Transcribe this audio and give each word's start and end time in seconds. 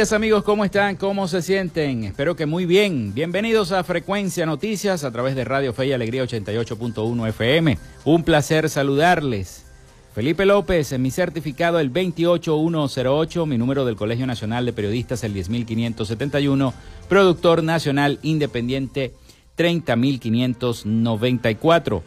Amigos, 0.00 0.44
¿cómo 0.44 0.64
están? 0.64 0.96
¿Cómo 0.96 1.28
se 1.28 1.42
sienten? 1.42 2.04
Espero 2.04 2.34
que 2.34 2.46
muy 2.46 2.64
bien. 2.64 3.12
Bienvenidos 3.12 3.70
a 3.70 3.84
Frecuencia 3.84 4.46
Noticias 4.46 5.04
a 5.04 5.12
través 5.12 5.36
de 5.36 5.44
Radio 5.44 5.74
Fe 5.74 5.88
y 5.88 5.92
Alegría 5.92 6.24
88.1 6.24 7.28
FM. 7.28 7.76
Un 8.06 8.22
placer 8.22 8.70
saludarles. 8.70 9.66
Felipe 10.14 10.46
López, 10.46 10.90
en 10.92 11.02
mi 11.02 11.10
certificado 11.10 11.78
el 11.80 11.90
28108, 11.90 13.44
mi 13.44 13.58
número 13.58 13.84
del 13.84 13.96
Colegio 13.96 14.26
Nacional 14.26 14.64
de 14.64 14.72
Periodistas 14.72 15.22
el 15.22 15.34
10571, 15.34 16.72
productor 17.06 17.62
nacional 17.62 18.18
independiente 18.22 19.12
30594. 19.56 22.02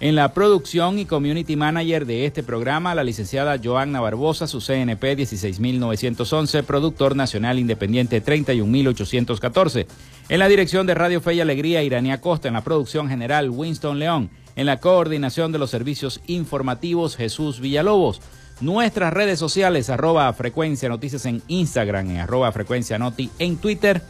En 0.00 0.14
la 0.14 0.32
producción 0.32 1.00
y 1.00 1.06
community 1.06 1.56
manager 1.56 2.06
de 2.06 2.24
este 2.24 2.44
programa, 2.44 2.94
la 2.94 3.02
licenciada 3.02 3.58
Joanna 3.60 4.00
Barbosa, 4.00 4.46
su 4.46 4.60
CNP 4.60 5.16
16911, 5.16 6.62
productor 6.62 7.16
nacional 7.16 7.58
independiente 7.58 8.20
31814. 8.20 9.88
En 10.28 10.38
la 10.38 10.46
dirección 10.46 10.86
de 10.86 10.94
Radio 10.94 11.20
Fe 11.20 11.34
y 11.34 11.40
Alegría, 11.40 11.82
Iranía 11.82 12.20
Costa. 12.20 12.46
En 12.46 12.54
la 12.54 12.62
producción 12.62 13.08
general, 13.08 13.50
Winston 13.50 13.98
León. 13.98 14.30
En 14.54 14.66
la 14.66 14.78
coordinación 14.78 15.50
de 15.50 15.58
los 15.58 15.70
servicios 15.70 16.20
informativos, 16.28 17.16
Jesús 17.16 17.58
Villalobos. 17.58 18.20
Nuestras 18.60 19.12
redes 19.12 19.40
sociales, 19.40 19.90
arroba 19.90 20.32
frecuencia 20.32 20.88
noticias 20.88 21.26
en 21.26 21.42
Instagram, 21.48 22.10
en 22.10 22.16
arroba 22.18 22.52
frecuencia 22.52 23.00
noti 23.00 23.30
en 23.40 23.56
Twitter. 23.56 24.00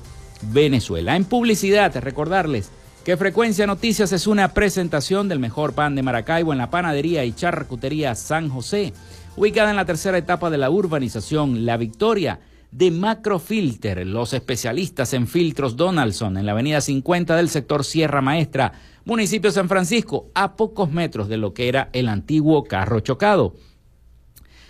Venezuela. 0.52 1.16
En 1.16 1.26
publicidad, 1.26 1.92
recordarles 1.96 2.70
que 3.04 3.18
Frecuencia 3.18 3.66
Noticias 3.66 4.12
es 4.12 4.28
una 4.28 4.54
presentación 4.54 5.28
del 5.28 5.40
mejor 5.40 5.74
pan 5.74 5.96
de 5.96 6.04
Maracaibo 6.04 6.52
en 6.52 6.60
la 6.60 6.70
panadería 6.70 7.26
y 7.26 7.34
charcutería 7.34 8.14
San 8.14 8.50
José, 8.50 8.94
ubicada 9.36 9.72
en 9.72 9.78
la 9.78 9.86
tercera 9.86 10.20
etapa 10.20 10.52
de 10.52 10.60
la 10.60 10.70
urbanización 10.70 11.66
La 11.66 11.78
Victoria 11.78 12.42
de 12.74 12.90
Macrofilter, 12.90 14.06
los 14.08 14.34
especialistas 14.34 15.14
en 15.14 15.28
filtros 15.28 15.78
Donaldson, 15.78 16.38
en 16.38 16.48
la 16.48 16.54
avenida 16.54 16.82
50 16.82 17.36
del 17.36 17.50
sector 17.50 17.84
Sierra 17.84 18.22
Maestra, 18.22 18.74
municipio 19.06 19.52
San 19.52 19.70
Francisco, 19.70 20.32
a 20.34 20.56
pocos 20.56 20.92
metros 20.92 21.28
de 21.28 21.38
lo 21.38 21.54
que 21.54 21.68
era 21.68 21.90
el 21.94 22.10
antiguo 22.10 22.64
carro 22.64 23.00
chocado. 23.02 23.54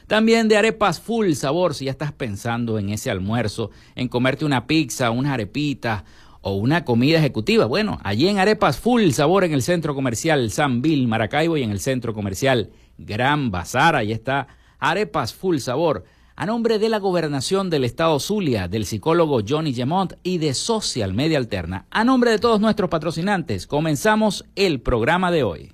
También 0.07 0.49
de 0.49 0.57
arepas 0.57 0.99
full 0.99 1.31
sabor, 1.31 1.75
si 1.75 1.85
ya 1.85 1.91
estás 1.91 2.11
pensando 2.11 2.77
en 2.77 2.89
ese 2.89 3.09
almuerzo, 3.09 3.71
en 3.95 4.09
comerte 4.09 4.43
una 4.43 4.67
pizza, 4.67 5.09
unas 5.09 5.31
arepitas 5.31 6.03
o 6.41 6.55
una 6.55 6.83
comida 6.83 7.19
ejecutiva. 7.19 7.67
Bueno, 7.67 7.99
allí 8.03 8.27
en 8.27 8.37
Arepas 8.37 8.77
Full 8.77 9.11
Sabor 9.11 9.45
en 9.45 9.53
el 9.53 9.61
centro 9.61 9.95
comercial 9.95 10.51
San 10.51 10.81
Bill 10.81 11.07
Maracaibo 11.07 11.55
y 11.55 11.63
en 11.63 11.71
el 11.71 11.79
centro 11.79 12.13
comercial 12.13 12.69
Gran 12.97 13.49
Bazar, 13.49 13.95
ahí 13.95 14.11
está 14.11 14.47
Arepas 14.77 15.33
Full 15.33 15.59
Sabor 15.59 16.03
a 16.35 16.45
nombre 16.45 16.79
de 16.79 16.89
la 16.89 16.99
gobernación 16.99 17.69
del 17.69 17.83
estado 17.83 18.19
Zulia, 18.19 18.67
del 18.67 18.85
psicólogo 18.85 19.41
Johnny 19.47 19.73
Gemont 19.73 20.13
y 20.23 20.38
de 20.38 20.53
Social 20.53 21.13
Media 21.13 21.38
Alterna, 21.38 21.85
a 21.91 22.03
nombre 22.03 22.31
de 22.31 22.39
todos 22.39 22.59
nuestros 22.59 22.89
patrocinantes, 22.89 23.67
comenzamos 23.67 24.45
el 24.55 24.81
programa 24.81 25.31
de 25.31 25.44
hoy. 25.44 25.73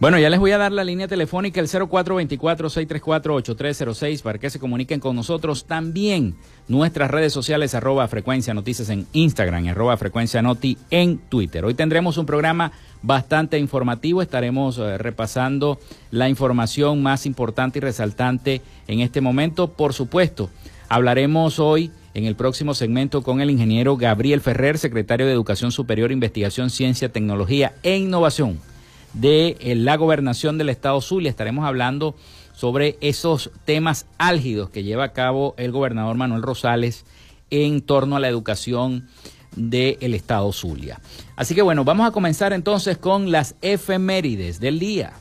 Bueno, 0.00 0.18
ya 0.18 0.28
les 0.30 0.40
voy 0.40 0.50
a 0.52 0.56
dar 0.56 0.72
la 0.72 0.82
línea 0.82 1.08
telefónica 1.08 1.60
el 1.60 1.68
0424-634-8306 1.68 4.22
para 4.22 4.38
que 4.38 4.48
se 4.48 4.58
comuniquen 4.58 4.98
con 4.98 5.14
nosotros. 5.14 5.66
También 5.66 6.36
nuestras 6.68 7.10
redes 7.10 7.34
sociales 7.34 7.74
arroba 7.74 8.08
frecuencia 8.08 8.54
noticias 8.54 8.88
en 8.88 9.06
Instagram, 9.12 9.68
arroba 9.68 9.98
frecuencia 9.98 10.40
noti 10.40 10.78
en 10.90 11.18
Twitter. 11.18 11.66
Hoy 11.66 11.74
tendremos 11.74 12.16
un 12.16 12.24
programa 12.24 12.72
bastante 13.02 13.58
informativo. 13.58 14.22
Estaremos 14.22 14.78
eh, 14.78 14.96
repasando 14.96 15.78
la 16.10 16.30
información 16.30 17.02
más 17.02 17.26
importante 17.26 17.78
y 17.78 17.82
resaltante 17.82 18.62
en 18.88 19.00
este 19.00 19.20
momento. 19.20 19.68
Por 19.68 19.92
supuesto, 19.92 20.48
hablaremos 20.88 21.58
hoy 21.58 21.92
en 22.14 22.24
el 22.24 22.36
próximo 22.36 22.72
segmento 22.72 23.22
con 23.22 23.42
el 23.42 23.50
ingeniero 23.50 23.98
Gabriel 23.98 24.40
Ferrer, 24.40 24.78
secretario 24.78 25.26
de 25.26 25.32
Educación 25.32 25.72
Superior, 25.72 26.10
Investigación, 26.10 26.70
Ciencia, 26.70 27.12
Tecnología 27.12 27.74
e 27.82 27.98
Innovación 27.98 28.69
de 29.12 29.56
eh, 29.60 29.74
la 29.74 29.96
gobernación 29.96 30.58
del 30.58 30.68
estado 30.68 31.00
Zulia. 31.00 31.30
Estaremos 31.30 31.64
hablando 31.64 32.14
sobre 32.54 32.98
esos 33.00 33.50
temas 33.64 34.06
álgidos 34.18 34.70
que 34.70 34.82
lleva 34.82 35.04
a 35.04 35.12
cabo 35.12 35.54
el 35.56 35.72
gobernador 35.72 36.16
Manuel 36.16 36.42
Rosales 36.42 37.04
en 37.50 37.80
torno 37.80 38.16
a 38.16 38.20
la 38.20 38.28
educación 38.28 39.08
del 39.56 40.14
estado 40.14 40.52
Zulia. 40.52 41.00
Así 41.36 41.54
que 41.54 41.62
bueno, 41.62 41.84
vamos 41.84 42.06
a 42.06 42.12
comenzar 42.12 42.52
entonces 42.52 42.98
con 42.98 43.30
las 43.30 43.56
efemérides 43.62 44.60
del 44.60 44.78
día. 44.78 45.12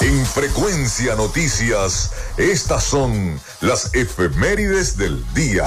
En 0.00 0.24
frecuencia 0.24 1.16
noticias, 1.16 2.12
estas 2.36 2.84
son 2.84 3.40
las 3.60 3.92
efemérides 3.94 4.96
del 4.96 5.22
día. 5.34 5.66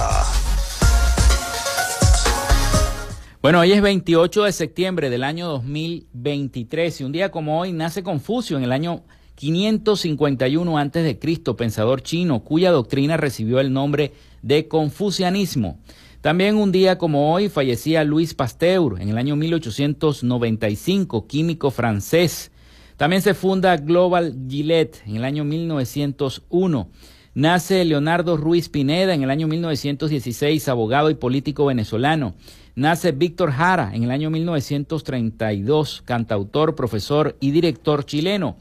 Bueno, 3.41 3.60
hoy 3.62 3.71
es 3.71 3.81
28 3.81 4.43
de 4.43 4.51
septiembre 4.51 5.10
del 5.10 5.24
año 5.24 5.48
2023 5.48 7.01
y 7.01 7.03
un 7.05 7.12
día 7.12 7.31
como 7.31 7.60
hoy 7.60 7.74
nace 7.74 8.03
Confucio 8.03 8.55
en 8.55 8.63
el 8.63 8.71
año 8.71 9.01
551 9.33 10.77
a.C., 10.77 11.19
pensador 11.57 12.03
chino 12.03 12.43
cuya 12.43 12.69
doctrina 12.69 13.17
recibió 13.17 13.60
el 13.60 13.74
nombre 13.74 14.13
de 14.43 14.67
confucianismo. 14.67 15.79
También 16.21 16.55
un 16.55 16.71
día 16.71 17.00
como 17.00 17.33
hoy 17.33 17.50
fallecía 17.50 18.03
Luis 18.03 18.36
Pasteur 18.36 19.01
en 19.01 19.10
el 19.10 19.17
año 19.17 19.36
1895, 19.36 21.25
químico 21.25 21.71
francés. 21.71 22.51
También 22.95 23.24
se 23.24 23.33
funda 23.33 23.75
Global 23.77 24.38
Gillette 24.48 25.01
en 25.07 25.15
el 25.15 25.25
año 25.25 25.43
1901. 25.45 26.89
Nace 27.33 27.86
Leonardo 27.86 28.38
Ruiz 28.38 28.69
Pineda 28.69 29.15
en 29.15 29.24
el 29.24 29.31
año 29.31 29.48
1916, 29.48 30.67
abogado 30.67 31.10
y 31.10 31.15
político 31.15 31.65
venezolano. 31.65 32.36
Nace 32.75 33.12
Víctor 33.12 33.51
Jara 33.51 33.92
en 33.94 34.04
el 34.04 34.12
año 34.12 34.30
1932, 34.30 36.04
cantautor, 36.06 36.74
profesor 36.74 37.36
y 37.42 37.51
director 37.51 38.06
chileno. 38.06 38.56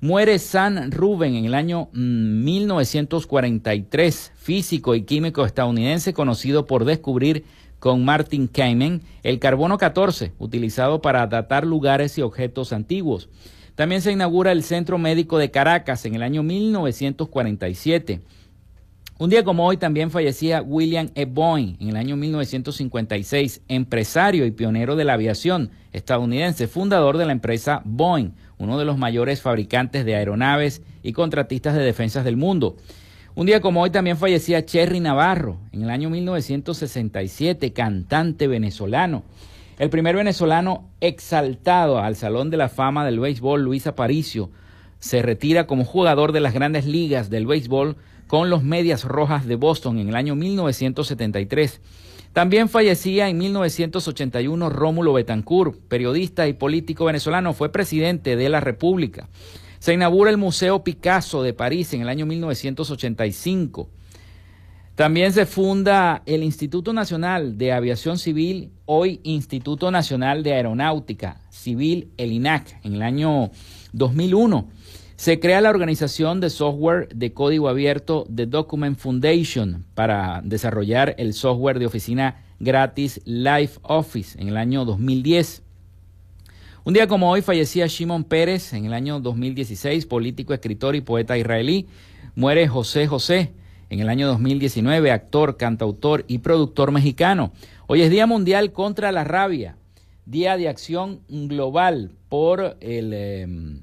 Muere 0.00 0.38
San 0.38 0.92
Rubén 0.92 1.34
en 1.34 1.44
el 1.44 1.54
año 1.54 1.88
1943, 1.92 4.32
mm, 4.32 4.36
físico 4.38 4.94
y 4.94 5.02
químico 5.02 5.44
estadounidense 5.44 6.12
conocido 6.12 6.66
por 6.66 6.84
descubrir 6.84 7.42
con 7.80 8.04
Martin 8.04 8.46
Kamen, 8.46 9.02
el 9.24 9.40
carbono 9.40 9.76
14, 9.76 10.30
utilizado 10.38 11.02
para 11.02 11.26
datar 11.26 11.66
lugares 11.66 12.16
y 12.16 12.22
objetos 12.22 12.72
antiguos. 12.72 13.28
También 13.74 14.02
se 14.02 14.12
inaugura 14.12 14.52
el 14.52 14.62
Centro 14.62 14.98
Médico 14.98 15.36
de 15.36 15.50
Caracas 15.50 16.04
en 16.04 16.14
el 16.14 16.22
año 16.22 16.44
1947. 16.44 18.20
Un 19.20 19.30
día 19.30 19.42
como 19.42 19.66
hoy 19.66 19.76
también 19.78 20.12
fallecía 20.12 20.62
William 20.62 21.10
E. 21.16 21.24
Boeing 21.24 21.74
en 21.80 21.88
el 21.88 21.96
año 21.96 22.14
1956, 22.14 23.62
empresario 23.66 24.46
y 24.46 24.52
pionero 24.52 24.94
de 24.94 25.02
la 25.02 25.14
aviación 25.14 25.72
estadounidense, 25.92 26.68
fundador 26.68 27.18
de 27.18 27.26
la 27.26 27.32
empresa 27.32 27.82
Boeing, 27.84 28.30
uno 28.58 28.78
de 28.78 28.84
los 28.84 28.96
mayores 28.96 29.42
fabricantes 29.42 30.04
de 30.04 30.14
aeronaves 30.14 30.82
y 31.02 31.14
contratistas 31.14 31.74
de 31.74 31.82
defensas 31.82 32.24
del 32.24 32.36
mundo. 32.36 32.76
Un 33.34 33.46
día 33.46 33.60
como 33.60 33.82
hoy 33.82 33.90
también 33.90 34.16
fallecía 34.16 34.64
Cherry 34.64 35.00
Navarro 35.00 35.58
en 35.72 35.82
el 35.82 35.90
año 35.90 36.10
1967, 36.10 37.72
cantante 37.72 38.46
venezolano. 38.46 39.24
El 39.80 39.90
primer 39.90 40.14
venezolano 40.14 40.90
exaltado 41.00 41.98
al 41.98 42.14
Salón 42.14 42.50
de 42.50 42.56
la 42.56 42.68
Fama 42.68 43.04
del 43.04 43.18
Béisbol, 43.18 43.62
Luis 43.62 43.88
Aparicio, 43.88 44.52
se 45.00 45.22
retira 45.22 45.66
como 45.66 45.84
jugador 45.84 46.30
de 46.30 46.40
las 46.40 46.54
grandes 46.54 46.86
ligas 46.86 47.30
del 47.30 47.46
béisbol 47.46 47.96
con 48.28 48.50
los 48.50 48.62
Medias 48.62 49.04
Rojas 49.04 49.46
de 49.46 49.56
Boston 49.56 49.98
en 49.98 50.10
el 50.10 50.14
año 50.14 50.36
1973. 50.36 51.80
También 52.32 52.68
fallecía 52.68 53.28
en 53.28 53.38
1981 53.38 54.70
Rómulo 54.70 55.14
Betancourt, 55.14 55.76
periodista 55.88 56.46
y 56.46 56.52
político 56.52 57.06
venezolano, 57.06 57.54
fue 57.54 57.72
presidente 57.72 58.36
de 58.36 58.48
la 58.48 58.60
República. 58.60 59.28
Se 59.80 59.94
inaugura 59.94 60.30
el 60.30 60.36
Museo 60.36 60.84
Picasso 60.84 61.42
de 61.42 61.54
París 61.54 61.92
en 61.94 62.02
el 62.02 62.08
año 62.08 62.26
1985. 62.26 63.88
También 64.94 65.32
se 65.32 65.46
funda 65.46 66.22
el 66.26 66.42
Instituto 66.42 66.92
Nacional 66.92 67.56
de 67.56 67.72
Aviación 67.72 68.18
Civil, 68.18 68.72
hoy 68.84 69.20
Instituto 69.22 69.90
Nacional 69.90 70.42
de 70.42 70.52
Aeronáutica 70.52 71.40
Civil, 71.50 72.10
el 72.18 72.32
INAC, 72.32 72.84
en 72.84 72.94
el 72.94 73.02
año 73.02 73.50
2001. 73.92 74.68
Se 75.18 75.40
crea 75.40 75.60
la 75.60 75.70
organización 75.70 76.40
de 76.40 76.48
software 76.48 77.08
de 77.08 77.32
código 77.32 77.68
abierto 77.68 78.24
The 78.32 78.46
Document 78.46 78.96
Foundation 78.96 79.84
para 79.96 80.42
desarrollar 80.44 81.16
el 81.18 81.34
software 81.34 81.80
de 81.80 81.86
oficina 81.86 82.44
gratis 82.60 83.20
Life 83.24 83.80
Office 83.82 84.40
en 84.40 84.46
el 84.46 84.56
año 84.56 84.84
2010. 84.84 85.64
Un 86.84 86.94
día 86.94 87.08
como 87.08 87.32
hoy 87.32 87.42
fallecía 87.42 87.88
Shimon 87.88 88.22
Pérez 88.22 88.72
en 88.74 88.84
el 88.84 88.92
año 88.92 89.18
2016, 89.18 90.06
político, 90.06 90.54
escritor 90.54 90.94
y 90.94 91.00
poeta 91.00 91.36
israelí. 91.36 91.88
Muere 92.36 92.68
José 92.68 93.08
José 93.08 93.50
en 93.90 93.98
el 93.98 94.10
año 94.10 94.28
2019, 94.28 95.10
actor, 95.10 95.56
cantautor 95.56 96.26
y 96.28 96.38
productor 96.38 96.92
mexicano. 96.92 97.50
Hoy 97.88 98.02
es 98.02 98.10
Día 98.10 98.28
Mundial 98.28 98.70
contra 98.70 99.10
la 99.10 99.24
Rabia, 99.24 99.78
Día 100.26 100.56
de 100.56 100.68
Acción 100.68 101.22
Global 101.28 102.12
por 102.28 102.76
el, 102.80 103.12
em, 103.12 103.82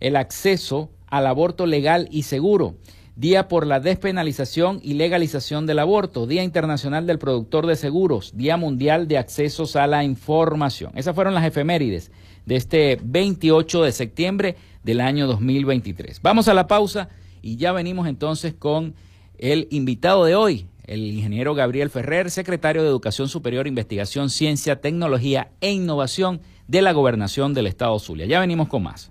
el 0.00 0.16
acceso 0.16 0.90
al 1.06 1.26
aborto 1.26 1.66
legal 1.66 2.08
y 2.10 2.22
seguro. 2.22 2.76
Día 3.16 3.48
por 3.48 3.66
la 3.66 3.80
despenalización 3.80 4.78
y 4.82 4.94
legalización 4.94 5.64
del 5.64 5.78
aborto, 5.78 6.26
Día 6.26 6.42
Internacional 6.42 7.06
del 7.06 7.18
Productor 7.18 7.66
de 7.66 7.76
Seguros, 7.76 8.36
Día 8.36 8.58
Mundial 8.58 9.08
de 9.08 9.16
Accesos 9.16 9.74
a 9.74 9.86
la 9.86 10.04
Información. 10.04 10.92
Esas 10.96 11.14
fueron 11.14 11.32
las 11.32 11.46
efemérides 11.46 12.10
de 12.44 12.56
este 12.56 12.98
28 13.02 13.84
de 13.84 13.92
septiembre 13.92 14.56
del 14.82 15.00
año 15.00 15.26
2023. 15.26 16.20
Vamos 16.20 16.48
a 16.48 16.54
la 16.54 16.66
pausa 16.66 17.08
y 17.40 17.56
ya 17.56 17.72
venimos 17.72 18.06
entonces 18.06 18.52
con 18.52 18.94
el 19.38 19.66
invitado 19.70 20.26
de 20.26 20.34
hoy, 20.34 20.66
el 20.84 21.04
ingeniero 21.04 21.54
Gabriel 21.54 21.88
Ferrer, 21.88 22.30
secretario 22.30 22.82
de 22.82 22.88
Educación 22.88 23.28
Superior, 23.28 23.66
Investigación, 23.66 24.28
Ciencia, 24.28 24.80
Tecnología 24.80 25.50
e 25.62 25.72
Innovación 25.72 26.42
de 26.68 26.82
la 26.82 26.92
Gobernación 26.92 27.54
del 27.54 27.66
Estado 27.66 27.98
Zulia. 27.98 28.26
Ya 28.26 28.40
venimos 28.40 28.68
con 28.68 28.82
más. 28.82 29.10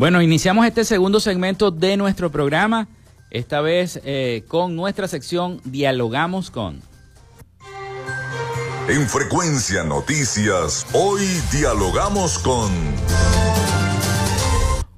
Bueno, 0.00 0.22
iniciamos 0.22 0.64
este 0.64 0.86
segundo 0.86 1.20
segmento 1.20 1.70
de 1.70 1.98
nuestro 1.98 2.32
programa, 2.32 2.88
esta 3.30 3.60
vez 3.60 4.00
eh, 4.02 4.44
con 4.48 4.74
nuestra 4.74 5.06
sección 5.08 5.60
Dialogamos 5.62 6.50
con. 6.50 6.80
En 8.88 9.06
Frecuencia 9.06 9.84
Noticias, 9.84 10.86
hoy 10.94 11.26
dialogamos 11.52 12.38
con... 12.38 12.70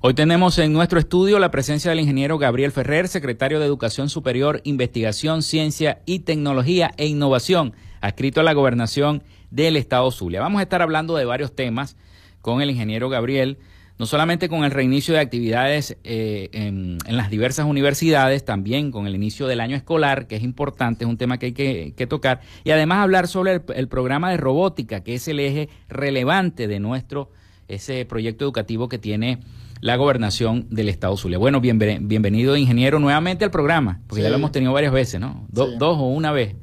Hoy 0.02 0.14
tenemos 0.14 0.56
en 0.59 0.73
nuestro 0.73 1.00
estudio 1.00 1.40
la 1.40 1.50
presencia 1.50 1.90
del 1.90 1.99
ingeniero 1.99 2.38
Gabriel 2.38 2.71
Ferrer, 2.71 3.09
secretario 3.09 3.59
de 3.59 3.66
Educación 3.66 4.09
Superior, 4.09 4.61
Investigación, 4.62 5.42
Ciencia 5.42 6.00
y 6.06 6.21
Tecnología 6.21 6.92
e 6.97 7.09
Innovación, 7.09 7.75
adscrito 8.00 8.38
a 8.38 8.44
la 8.44 8.52
gobernación 8.52 9.25
del 9.50 9.76
Estado 9.76 10.09
Zulia. 10.12 10.40
Vamos 10.40 10.61
a 10.61 10.62
estar 10.62 10.80
hablando 10.80 11.16
de 11.16 11.25
varios 11.25 11.56
temas 11.56 11.97
con 12.40 12.62
el 12.62 12.71
ingeniero 12.71 13.09
Gabriel 13.09 13.59
no 13.99 14.06
solamente 14.06 14.49
con 14.49 14.64
el 14.64 14.70
reinicio 14.70 15.14
de 15.14 15.20
actividades 15.20 15.96
eh, 16.04 16.49
en, 16.52 16.99
las 17.06 17.30
diversas 17.30 17.66
universidades, 17.66 18.44
también 18.44 18.90
con 18.90 19.06
el 19.06 19.14
inicio 19.14 19.46
del 19.46 19.61
año 19.61 19.76
escolar, 19.76 20.26
que 20.26 20.37
es 20.37 20.42
importante, 20.42 21.04
es 21.04 21.11
un 21.11 21.16
tema 21.16 21.38
que 21.38 21.46
hay 21.46 21.52
que, 21.52 22.06
tocar, 22.06 22.40
y 22.64 22.70
además 22.70 22.99
hablar 22.99 23.28
sobre 23.28 23.62
el, 23.75 23.88
programa 23.88 24.30
de 24.30 24.37
robótica, 24.37 25.02
que 25.02 25.14
es 25.14 25.28
el 25.28 25.40
eje 25.40 25.68
relevante 25.88 26.66
de 26.66 26.80
nuestro, 26.80 27.30
ese 27.68 28.04
proyecto 28.04 28.44
educativo 28.44 28.88
que 28.88 28.99
tiene 28.99 29.38
la 29.80 29.96
gobernación 29.96 30.66
del 30.70 30.88
Estado 30.88 31.16
Zulia. 31.16 31.38
Bueno, 31.38 31.61
bienvenido, 31.61 32.56
ingeniero, 32.56 32.99
nuevamente 32.99 33.44
al 33.44 33.50
programa, 33.50 34.00
porque 34.06 34.22
ya 34.22 34.30
lo 34.30 34.37
hemos 34.37 34.52
tenido 34.52 34.72
varias 34.72 34.92
veces, 34.92 35.20
¿no? 35.20 35.46
Dos 35.50 35.78
o 35.80 36.06
una 36.08 36.32
vez. 36.32 36.54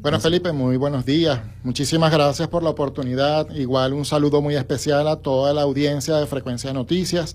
Bueno, 0.00 0.20
Felipe, 0.20 0.52
muy 0.52 0.76
buenos 0.76 1.04
días. 1.04 1.40
Muchísimas 1.64 2.12
gracias 2.12 2.46
por 2.46 2.62
la 2.62 2.70
oportunidad. 2.70 3.50
Igual 3.50 3.92
un 3.94 4.04
saludo 4.04 4.40
muy 4.40 4.54
especial 4.54 5.08
a 5.08 5.16
toda 5.16 5.52
la 5.52 5.62
audiencia 5.62 6.14
de 6.18 6.26
Frecuencia 6.28 6.72
Noticias. 6.72 7.34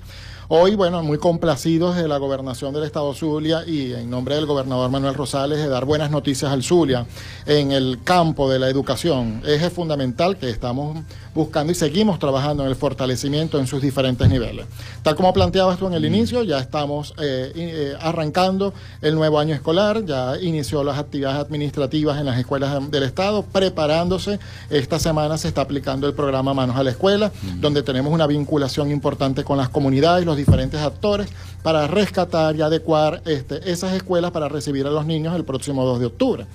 Hoy, 0.50 0.76
bueno, 0.76 1.02
muy 1.04 1.18
complacidos 1.20 1.96
de 1.96 2.06
la 2.06 2.18
gobernación 2.18 2.74
del 2.74 2.84
Estado 2.84 3.14
Zulia 3.14 3.64
y 3.66 3.94
en 3.94 4.10
nombre 4.10 4.36
del 4.36 4.46
gobernador 4.46 4.92
Manuel 4.92 5.14
Rosales 5.14 5.58
de 5.58 5.70
dar 5.70 5.86
buenas 5.86 6.12
noticias 6.12 6.52
al 6.52 6.64
Zulia 6.64 7.06
en 7.46 7.72
el 7.72 8.00
campo 8.04 8.52
de 8.52 8.60
la 8.60 8.68
educación. 8.68 9.42
Eje 9.46 9.70
fundamental 9.70 10.36
que 10.36 10.50
estamos 10.50 10.98
buscando 11.34 11.72
y 11.72 11.76
seguimos 11.76 12.20
trabajando 12.20 12.64
en 12.64 12.70
el 12.70 12.76
fortalecimiento 12.76 13.58
en 13.58 13.68
sus 13.68 13.82
diferentes 13.82 14.30
niveles. 14.30 14.66
Tal 15.02 15.16
como 15.16 15.32
planteabas 15.34 15.80
tú 15.80 15.88
en 15.88 15.94
el 15.94 16.04
inicio, 16.04 16.44
ya 16.44 16.60
estamos 16.60 17.14
eh, 17.22 17.52
eh, 17.56 17.94
arrancando 18.02 18.74
el 19.02 19.16
nuevo 19.16 19.40
año 19.40 19.56
escolar, 19.56 20.04
ya 20.06 20.38
inició 20.42 20.84
las 20.84 21.00
actividades 21.00 21.40
administrativas 21.40 22.20
en 22.20 22.26
las 22.26 22.38
escuelas 22.38 22.92
del 22.92 23.04
Estado, 23.04 23.44
preparándose. 23.44 24.40
Esta 24.70 25.00
semana 25.00 25.38
se 25.38 25.48
está 25.48 25.62
aplicando 25.62 26.06
el 26.06 26.14
programa 26.14 26.54
Manos 26.54 26.76
a 26.76 26.84
la 26.84 26.92
Escuela, 26.92 27.32
donde 27.62 27.82
tenemos 27.82 28.12
una 28.14 28.28
vinculación 28.28 28.92
importante 28.92 29.46
con 29.46 29.58
las 29.58 29.70
comunidades, 29.70 30.26
los 30.26 30.33
diferentes 30.38 30.80
actores, 30.80 31.30
para 31.64 31.88
rescatar 31.88 32.56
y 32.56 32.62
adecuar 32.62 33.22
este, 33.26 33.72
esas 33.72 33.94
escuelas 33.94 34.32
para 34.32 34.50
recibir 34.50 34.86
a 34.86 34.92
los 34.92 35.06
niños 35.06 35.36
el 35.36 35.46
próximo 35.46 35.86
2 35.86 36.00
de 36.00 36.06
octubre. 36.06 36.46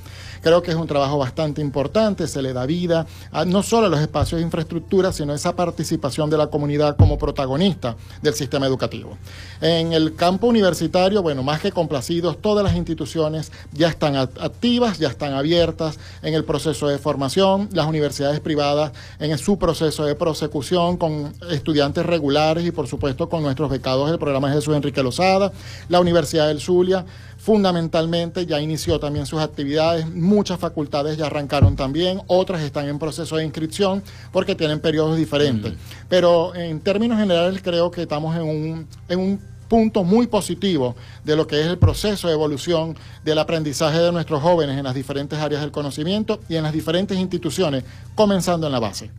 Creo 0.43 0.63
que 0.63 0.71
es 0.71 0.77
un 0.77 0.87
trabajo 0.87 1.19
bastante 1.19 1.61
importante, 1.61 2.27
se 2.27 2.43
le 2.43 2.53
da 2.53 2.67
vida 2.67 3.07
a, 3.33 3.45
no 3.45 3.63
solo 3.63 3.87
a 3.87 3.91
los 3.91 4.01
espacios 4.01 4.41
de 4.41 4.45
infraestructura, 4.45 5.13
sino 5.13 5.35
esa 5.35 5.55
participación 5.55 6.31
de 6.31 6.39
la 6.39 6.49
comunidad 6.49 6.97
como 6.97 7.19
protagonista 7.19 7.97
del 8.23 8.35
sistema 8.35 8.67
educativo. 8.67 9.17
En 9.61 9.93
el 9.93 10.15
campo 10.15 10.47
universitario, 10.47 11.23
bueno, 11.23 11.43
más 11.43 11.61
que 11.61 11.73
complacidos, 11.73 12.39
todas 12.41 12.65
las 12.65 12.77
instituciones 12.77 13.53
ya 13.73 13.89
están 13.89 14.17
activas, 14.17 14.99
ya 14.99 15.09
están 15.09 15.35
abiertas 15.35 15.99
en 16.23 16.35
el 16.35 16.45
proceso 16.45 16.89
de 16.89 16.99
formación, 16.99 17.69
las 17.73 17.87
universidades 17.87 18.41
privadas 18.41 18.93
en 19.19 19.37
su 19.39 19.59
proceso 19.59 20.05
de 20.05 20.15
prosecución 20.15 20.97
con 20.97 21.33
estudiantes 21.51 22.05
regulares 22.07 22.65
y 22.65 22.71
por 22.71 22.87
supuesto 22.87 23.29
con 23.29 23.43
nuestros 23.43 23.71
becados 23.71 24.09
del 24.11 24.19
programa 24.19 24.53
Jesús 24.53 24.75
Enrique 24.75 25.03
Lozada, 25.03 25.53
la 25.89 26.01
Universidad 26.01 26.49
del 26.49 26.61
Zulia, 26.61 27.05
fundamentalmente 27.49 28.45
ya 28.45 28.61
inició 28.61 29.01
también 29.01 29.25
sus 29.25 29.41
actividades, 29.41 30.07
muchas 30.07 30.61
facultades 30.61 31.17
ya 31.17 31.25
arrancaron 31.25 31.77
también, 31.77 32.21
otras 32.27 32.61
están 32.61 32.87
en 32.89 32.99
proceso 32.99 33.39
de 33.39 33.45
inscripción 33.47 34.03
porque 34.33 34.55
tienen 34.55 34.81
periodos 34.81 35.17
diferentes. 35.17 35.73
Mm. 35.73 35.77
Pero 36.11 36.55
en 36.55 36.79
términos 36.81 37.19
generales 37.19 37.63
creo 37.65 37.91
que 37.91 38.03
estamos 38.03 38.37
en 38.37 38.43
un, 38.43 38.87
en 39.09 39.19
un 39.19 39.41
punto 39.67 40.05
muy 40.05 40.27
positivo 40.27 40.95
de 41.25 41.37
lo 41.37 41.47
que 41.47 41.59
es 41.59 41.67
el 41.69 41.79
proceso 41.79 42.29
de 42.29 42.35
evolución 42.35 42.95
del 43.25 43.39
aprendizaje 43.39 43.99
de 43.99 44.13
nuestros 44.13 44.43
jóvenes 44.43 44.77
en 44.77 44.85
las 44.85 44.95
diferentes 44.95 45.39
áreas 45.39 45.63
del 45.63 45.71
conocimiento 45.71 46.41
y 46.51 46.57
en 46.57 46.65
las 46.65 46.75
diferentes 46.75 47.17
instituciones, 47.17 47.83
comenzando 48.15 48.67
en 48.67 48.75
la 48.75 48.79
base. 48.79 49.11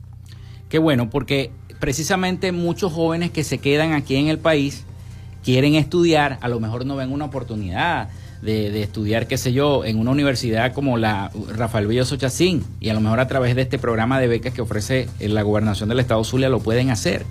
Qué 0.70 0.78
bueno, 0.78 1.10
porque 1.10 1.50
precisamente 1.80 2.52
muchos 2.52 2.94
jóvenes 2.94 3.32
que 3.32 3.44
se 3.44 3.58
quedan 3.58 3.94
aquí 3.94 4.18
en 4.18 4.28
el 4.28 4.38
país 4.38 4.86
quieren 5.44 5.74
estudiar, 5.74 6.38
a 6.42 6.48
lo 6.48 6.60
mejor 6.60 6.86
no 6.86 6.96
ven 6.96 7.12
una 7.12 7.26
oportunidad 7.26 8.10
de, 8.42 8.82
estudiar, 8.82 9.28
qué 9.28 9.38
sé 9.38 9.54
yo, 9.54 9.84
en 9.86 10.00
una 10.00 10.12
universidad 10.12 10.74
como 10.74 10.98
la 10.98 11.32
Rafael 11.56 11.88
Villoso 11.88 12.16
Chacín, 12.16 12.64
y 12.80 12.90
a 12.90 12.94
lo 12.94 13.02
mejor 13.02 13.20
a 13.20 13.28
través 13.28 13.56
de 13.56 13.64
este 13.64 13.80
programa 13.80 14.20
de 14.20 14.28
becas 14.28 14.54
que 14.54 14.62
ofrece 14.62 15.10
la 15.20 15.42
gobernación 15.42 15.90
del 15.90 16.00
Estado 16.00 16.24
Zulia 16.24 16.50
lo 16.50 16.60
pueden 16.60 16.90
hacer. 16.90 17.26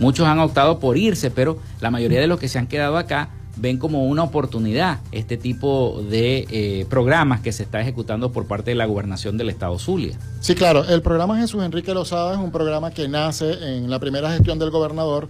Muchos 0.00 0.26
han 0.26 0.40
optado 0.40 0.80
por 0.80 0.96
irse, 0.96 1.30
pero 1.30 1.58
la 1.80 1.90
mayoría 1.90 2.20
de 2.20 2.26
los 2.26 2.40
que 2.40 2.48
se 2.48 2.58
han 2.58 2.66
quedado 2.66 2.96
acá 2.96 3.30
ven 3.56 3.78
como 3.78 4.06
una 4.06 4.24
oportunidad 4.24 4.98
este 5.12 5.36
tipo 5.36 6.02
de 6.10 6.46
eh, 6.50 6.86
programas 6.90 7.40
que 7.40 7.52
se 7.52 7.62
está 7.62 7.80
ejecutando 7.80 8.32
por 8.32 8.46
parte 8.46 8.72
de 8.72 8.74
la 8.74 8.86
gobernación 8.86 9.36
del 9.36 9.50
Estado 9.50 9.78
Zulia. 9.78 10.18
Sí, 10.40 10.54
claro, 10.54 10.84
el 10.84 11.02
programa 11.02 11.38
Jesús 11.38 11.62
Enrique 11.62 11.94
Lozada 11.94 12.32
es 12.32 12.38
un 12.38 12.50
programa 12.50 12.90
que 12.90 13.08
nace 13.08 13.76
en 13.76 13.88
la 13.90 14.00
primera 14.00 14.32
gestión 14.32 14.58
del 14.58 14.70
gobernador 14.70 15.28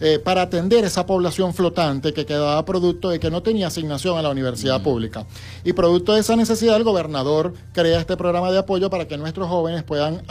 eh, 0.00 0.18
para 0.18 0.42
atender 0.42 0.84
esa 0.84 1.06
población 1.06 1.54
flotante 1.54 2.12
que 2.12 2.26
quedaba 2.26 2.64
producto 2.64 3.10
de 3.10 3.20
que 3.20 3.30
no 3.30 3.42
tenía 3.42 3.68
asignación 3.68 4.18
a 4.18 4.22
la 4.22 4.30
universidad 4.30 4.80
mm. 4.80 4.82
pública. 4.82 5.26
Y 5.64 5.72
producto 5.72 6.14
de 6.14 6.20
esa 6.20 6.36
necesidad, 6.36 6.76
el 6.76 6.84
gobernador 6.84 7.54
crea 7.72 8.00
este 8.00 8.16
programa 8.16 8.50
de 8.50 8.58
apoyo 8.58 8.90
para 8.90 9.08
que 9.08 9.16
nuestros 9.16 9.48
jóvenes 9.48 9.82
puedan 9.82 10.22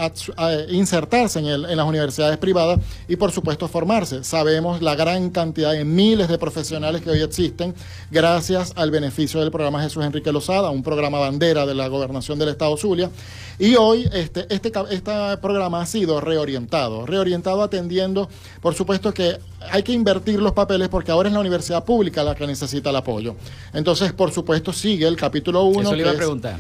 insertarse 0.70 1.40
en, 1.40 1.46
en 1.48 1.78
las 1.78 1.88
universidades 1.88 2.38
privadas 2.38 2.80
y, 3.08 3.16
por 3.16 3.32
supuesto, 3.32 3.68
formarse. 3.68 4.24
Sabemos 4.24 4.82
la 4.82 4.96
gran 4.96 5.30
cantidad 5.30 5.72
de 5.72 5.86
miles 5.86 6.28
de 6.28 6.38
profesionales 6.38 7.02
que 7.02 7.10
hoy 7.10 7.22
existen 7.22 7.74
gracias 8.12 8.74
al 8.76 8.92
beneficio 8.92 9.40
del 9.40 9.52
programa 9.52 9.82
Jesús 9.82 10.04
Enrique 10.04 10.32
Lozada, 10.32 10.70
un 10.70 10.84
programa 10.84 11.20
bandera 11.20 11.66
de 11.66 11.76
la 11.76 11.88
gobernación 11.88 12.40
del 12.40 12.50
Estado 12.50 12.76
Zulia. 12.78 13.10
Y 13.58 13.76
hoy 13.76 14.08
este, 14.12 14.46
este, 14.54 14.72
este 14.90 15.38
programa 15.42 15.82
ha 15.82 15.86
sido 15.86 16.20
reorientado, 16.22 17.06
reorientado 17.06 17.64
atendiendo, 17.64 18.30
por 18.62 18.76
supuesto 18.76 19.14
que 19.14 19.38
hay 19.72 19.84
que 19.84 19.92
invertir 19.92 20.42
los 20.42 20.54
papeles 20.54 20.90
porque 20.90 21.12
ahora 21.12 21.30
es 21.30 21.34
la 21.34 21.40
universidad 21.40 21.84
pública 21.84 22.24
la 22.24 22.36
que 22.36 22.46
necesita 22.46 22.90
el 22.90 22.96
apoyo. 22.96 23.36
Entonces, 23.74 24.14
por 24.14 24.32
supuesto, 24.32 24.74
sigue 24.74 25.08
el 25.08 25.16
capítulo 25.16 25.64
1. 25.64 25.92
que 25.92 26.04
a 26.04 26.14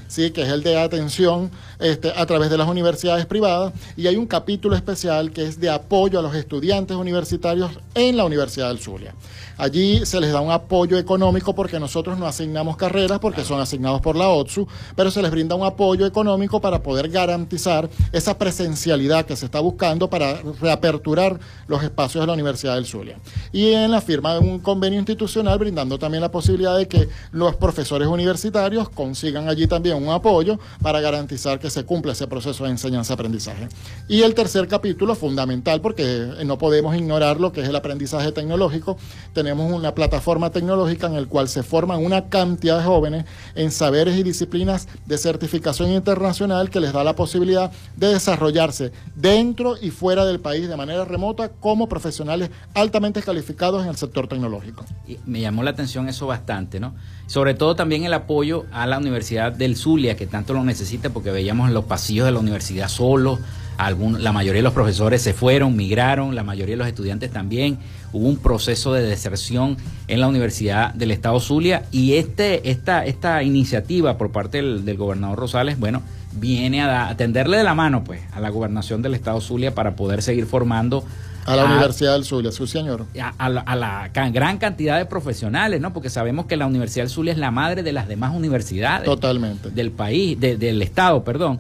Sí, 0.08 0.32
que 0.32 0.42
es 0.42 0.50
el 0.50 0.64
de 0.64 0.78
atención 0.78 1.52
este, 1.80 2.12
a 2.16 2.26
través 2.26 2.50
de 2.50 2.58
las 2.58 2.68
universidades 2.68 3.26
privadas. 3.26 3.74
Y 3.98 4.08
hay 4.08 4.16
un 4.16 4.28
capítulo 4.28 4.76
especial 4.76 5.32
que 5.32 5.46
es 5.46 5.60
de 5.60 5.70
apoyo 5.70 6.20
a 6.20 6.22
los 6.22 6.36
estudiantes 6.36 6.98
universitarios 6.98 7.72
en 7.94 8.18
la 8.18 8.26
Universidad 8.26 8.70
del 8.70 8.80
Zulia. 8.80 9.14
Allí 9.58 10.06
se 10.06 10.20
les 10.20 10.32
da 10.32 10.42
un 10.42 10.52
apoyo 10.52 10.98
económico 10.98 11.56
porque 11.56 11.80
nosotros 11.80 12.18
no 12.18 12.26
asignamos 12.26 12.78
carreras 12.78 13.20
porque 13.20 13.44
son 13.44 13.60
asignados 13.60 14.02
por 14.02 14.16
la 14.16 14.30
OTSU, 14.30 14.68
pero 14.96 15.12
se 15.12 15.22
les 15.22 15.32
brinda 15.32 15.56
un 15.56 15.66
apoyo 15.66 16.06
económico 16.06 16.60
para 16.60 16.84
poder 16.84 17.10
garantizar 17.10 17.90
esa 18.12 18.38
presencialidad 18.38 19.26
que 19.26 19.36
se 19.36 19.46
está 19.46 19.60
buscando 19.60 20.10
para 20.10 20.42
reaperturar 20.62 21.40
los 21.68 21.84
espacios 21.84 22.22
de 22.24 22.28
la 22.28 22.34
Universidad 22.34 22.76
del 22.76 22.86
Zulia. 22.86 23.18
Y 23.52 23.72
en 23.72 23.92
la 23.92 24.02
firma 24.02 24.34
de 24.34 24.40
un 24.40 24.60
convenio 24.60 25.00
institucional 25.00 25.58
brindando 25.58 25.98
también 25.98 26.22
la 26.22 26.32
posibilidad 26.32 26.78
de 26.78 26.88
que 26.88 27.08
los 27.32 27.56
profesores 27.56 28.08
universitarios 28.08 28.90
consigan 28.90 29.48
allí 29.50 29.68
también 29.68 29.96
un 29.96 30.10
apoyo 30.10 30.60
para 30.82 31.00
garantizar 31.00 31.60
que 31.60 31.70
se 31.70 31.86
cumpla 31.86 32.12
ese 32.12 32.28
proceso 32.28 32.66
de 32.66 32.72
enseñanza-aprendizaje. 32.72 33.68
Y 34.08 34.22
el 34.22 34.34
tercer 34.34 34.68
capítulo, 34.68 35.16
fundamental, 35.16 35.82
porque 35.82 36.34
no 36.46 36.58
podemos 36.58 36.96
ignorar 36.96 37.40
lo 37.40 37.52
que 37.52 37.62
es 37.62 37.70
el 37.70 37.76
aprendizaje 37.76 38.32
tecnológico, 38.32 38.98
tenemos 39.46 39.72
una 39.72 39.94
plataforma 39.94 40.50
tecnológica 40.50 41.06
en 41.06 41.14
la 41.14 41.26
cual 41.28 41.48
se 41.48 41.62
forman 41.62 42.04
una 42.04 42.30
cantidad 42.30 42.80
de 42.80 42.84
jóvenes 42.84 43.26
en 43.54 43.70
saberes 43.70 44.18
y 44.18 44.24
disciplinas 44.24 44.88
de 45.06 45.20
certificación 45.20 45.92
internacional 45.92 46.72
que 46.72 46.80
les 46.80 46.92
da 46.94 47.04
la 47.04 47.16
posibilidad 47.16 47.72
de 47.96 48.08
desarrollarse 48.08 48.92
dentro 49.16 49.76
y 49.80 49.92
fuera 49.92 50.26
del 50.26 50.40
país 50.40 50.68
de 50.68 50.76
manera 50.76 51.06
remota 51.06 51.50
como 51.50 51.88
profesionales 51.88 52.50
altamente 52.74 53.22
calificados 53.22 53.84
en 53.84 53.90
el 53.90 53.98
sector 53.98 54.28
tecnológico. 54.28 54.84
me 55.28 55.42
llamó 55.42 55.62
la 55.62 55.70
atención 55.70 56.10
eso 56.10 56.26
bastante, 56.26 56.80
¿no? 56.80 56.96
Sobre 57.28 57.54
todo 57.54 57.76
también 57.76 58.04
el 58.04 58.16
apoyo 58.16 58.66
a 58.72 58.88
la 58.88 58.98
Universidad 58.98 59.52
del 59.52 59.76
Zulia, 59.76 60.16
que 60.16 60.26
tanto 60.26 60.56
lo 60.56 60.64
necesita 60.64 61.12
porque 61.12 61.30
veíamos 61.30 61.70
los 61.70 61.86
pasillos 61.86 62.26
de 62.26 62.32
la 62.32 62.40
universidad 62.40 62.88
solos 62.88 63.38
la 63.78 64.32
mayoría 64.32 64.60
de 64.60 64.64
los 64.64 64.74
profesores 64.74 65.22
se 65.22 65.34
fueron, 65.34 65.76
migraron, 65.76 66.36
la 66.36 66.44
mayoría 66.44 66.74
de 66.74 66.78
los 66.78 66.88
estudiantes 66.88 67.32
también. 67.32 67.78
Hubo 68.14 68.28
un 68.28 68.38
proceso 68.38 68.94
de 68.94 69.04
deserción 69.04 69.78
en 70.08 70.20
la 70.22 70.28
Universidad 70.28 70.94
del 70.94 71.12
Estado 71.12 71.40
Zulia 71.40 71.84
y 71.92 72.14
este, 72.14 72.70
esta, 72.70 73.06
esta 73.06 73.44
iniciativa 73.44 74.18
por 74.18 74.32
parte 74.32 74.62
del, 74.62 74.98
gobernador 74.98 75.38
Rosales, 75.38 75.80
bueno, 75.80 76.02
viene 76.34 76.82
a, 76.82 77.10
atenderle 77.10 77.58
de 77.58 77.64
la 77.64 77.76
mano 77.76 78.04
pues 78.04 78.22
a 78.34 78.40
la 78.40 78.50
gobernación 78.50 79.02
del 79.02 79.16
Estado 79.16 79.42
Zulia 79.42 79.76
para 79.76 79.96
poder 79.96 80.22
seguir 80.22 80.46
formando 80.46 81.04
a 81.46 81.56
la 81.56 81.66
Universidad 81.66 82.14
del 82.14 82.26
Zulia, 82.26 82.52
su 82.52 82.66
señor. 82.66 83.06
A, 83.38 83.50
la, 83.50 84.10
gran 84.32 84.58
cantidad 84.58 84.98
de 84.98 85.06
profesionales, 85.06 85.80
¿no? 85.80 85.94
Porque 85.94 86.10
sabemos 86.10 86.48
que 86.48 86.58
la 86.58 86.66
Universidad 86.66 87.04
del 87.04 87.12
Zulia 87.12 87.34
es 87.34 87.38
la 87.38 87.52
madre 87.52 87.84
de 87.84 87.92
las 87.92 88.08
demás 88.08 88.34
universidades. 88.34 89.06
Totalmente. 89.06 89.70
Del 89.70 89.92
país, 89.92 90.40
del 90.40 90.82
Estado, 90.82 91.24
perdón. 91.24 91.60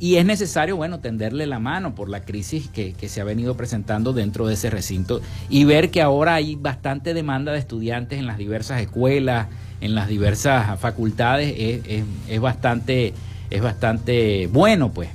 Y 0.00 0.16
es 0.16 0.24
necesario, 0.24 0.76
bueno, 0.76 0.98
tenderle 0.98 1.46
la 1.46 1.60
mano 1.60 1.94
por 1.94 2.08
la 2.08 2.22
crisis 2.24 2.68
que, 2.68 2.94
se 3.08 3.20
ha 3.20 3.24
venido 3.24 3.56
presentando 3.56 4.12
dentro 4.12 4.46
de 4.46 4.54
ese 4.54 4.68
recinto 4.68 5.20
y 5.48 5.64
ver 5.64 5.90
que 5.90 6.02
ahora 6.02 6.34
hay 6.34 6.56
bastante 6.56 7.14
demanda 7.14 7.52
de 7.52 7.58
estudiantes 7.58 8.18
en 8.18 8.26
las 8.26 8.36
diversas 8.36 8.80
escuelas, 8.80 9.46
en 9.80 9.94
las 9.94 10.08
diversas 10.08 10.78
facultades, 10.80 11.54
es, 11.56 12.40
bastante, 12.40 13.14
es 13.50 13.62
bastante 13.62 14.48
bueno, 14.48 14.92
pues. 14.92 15.10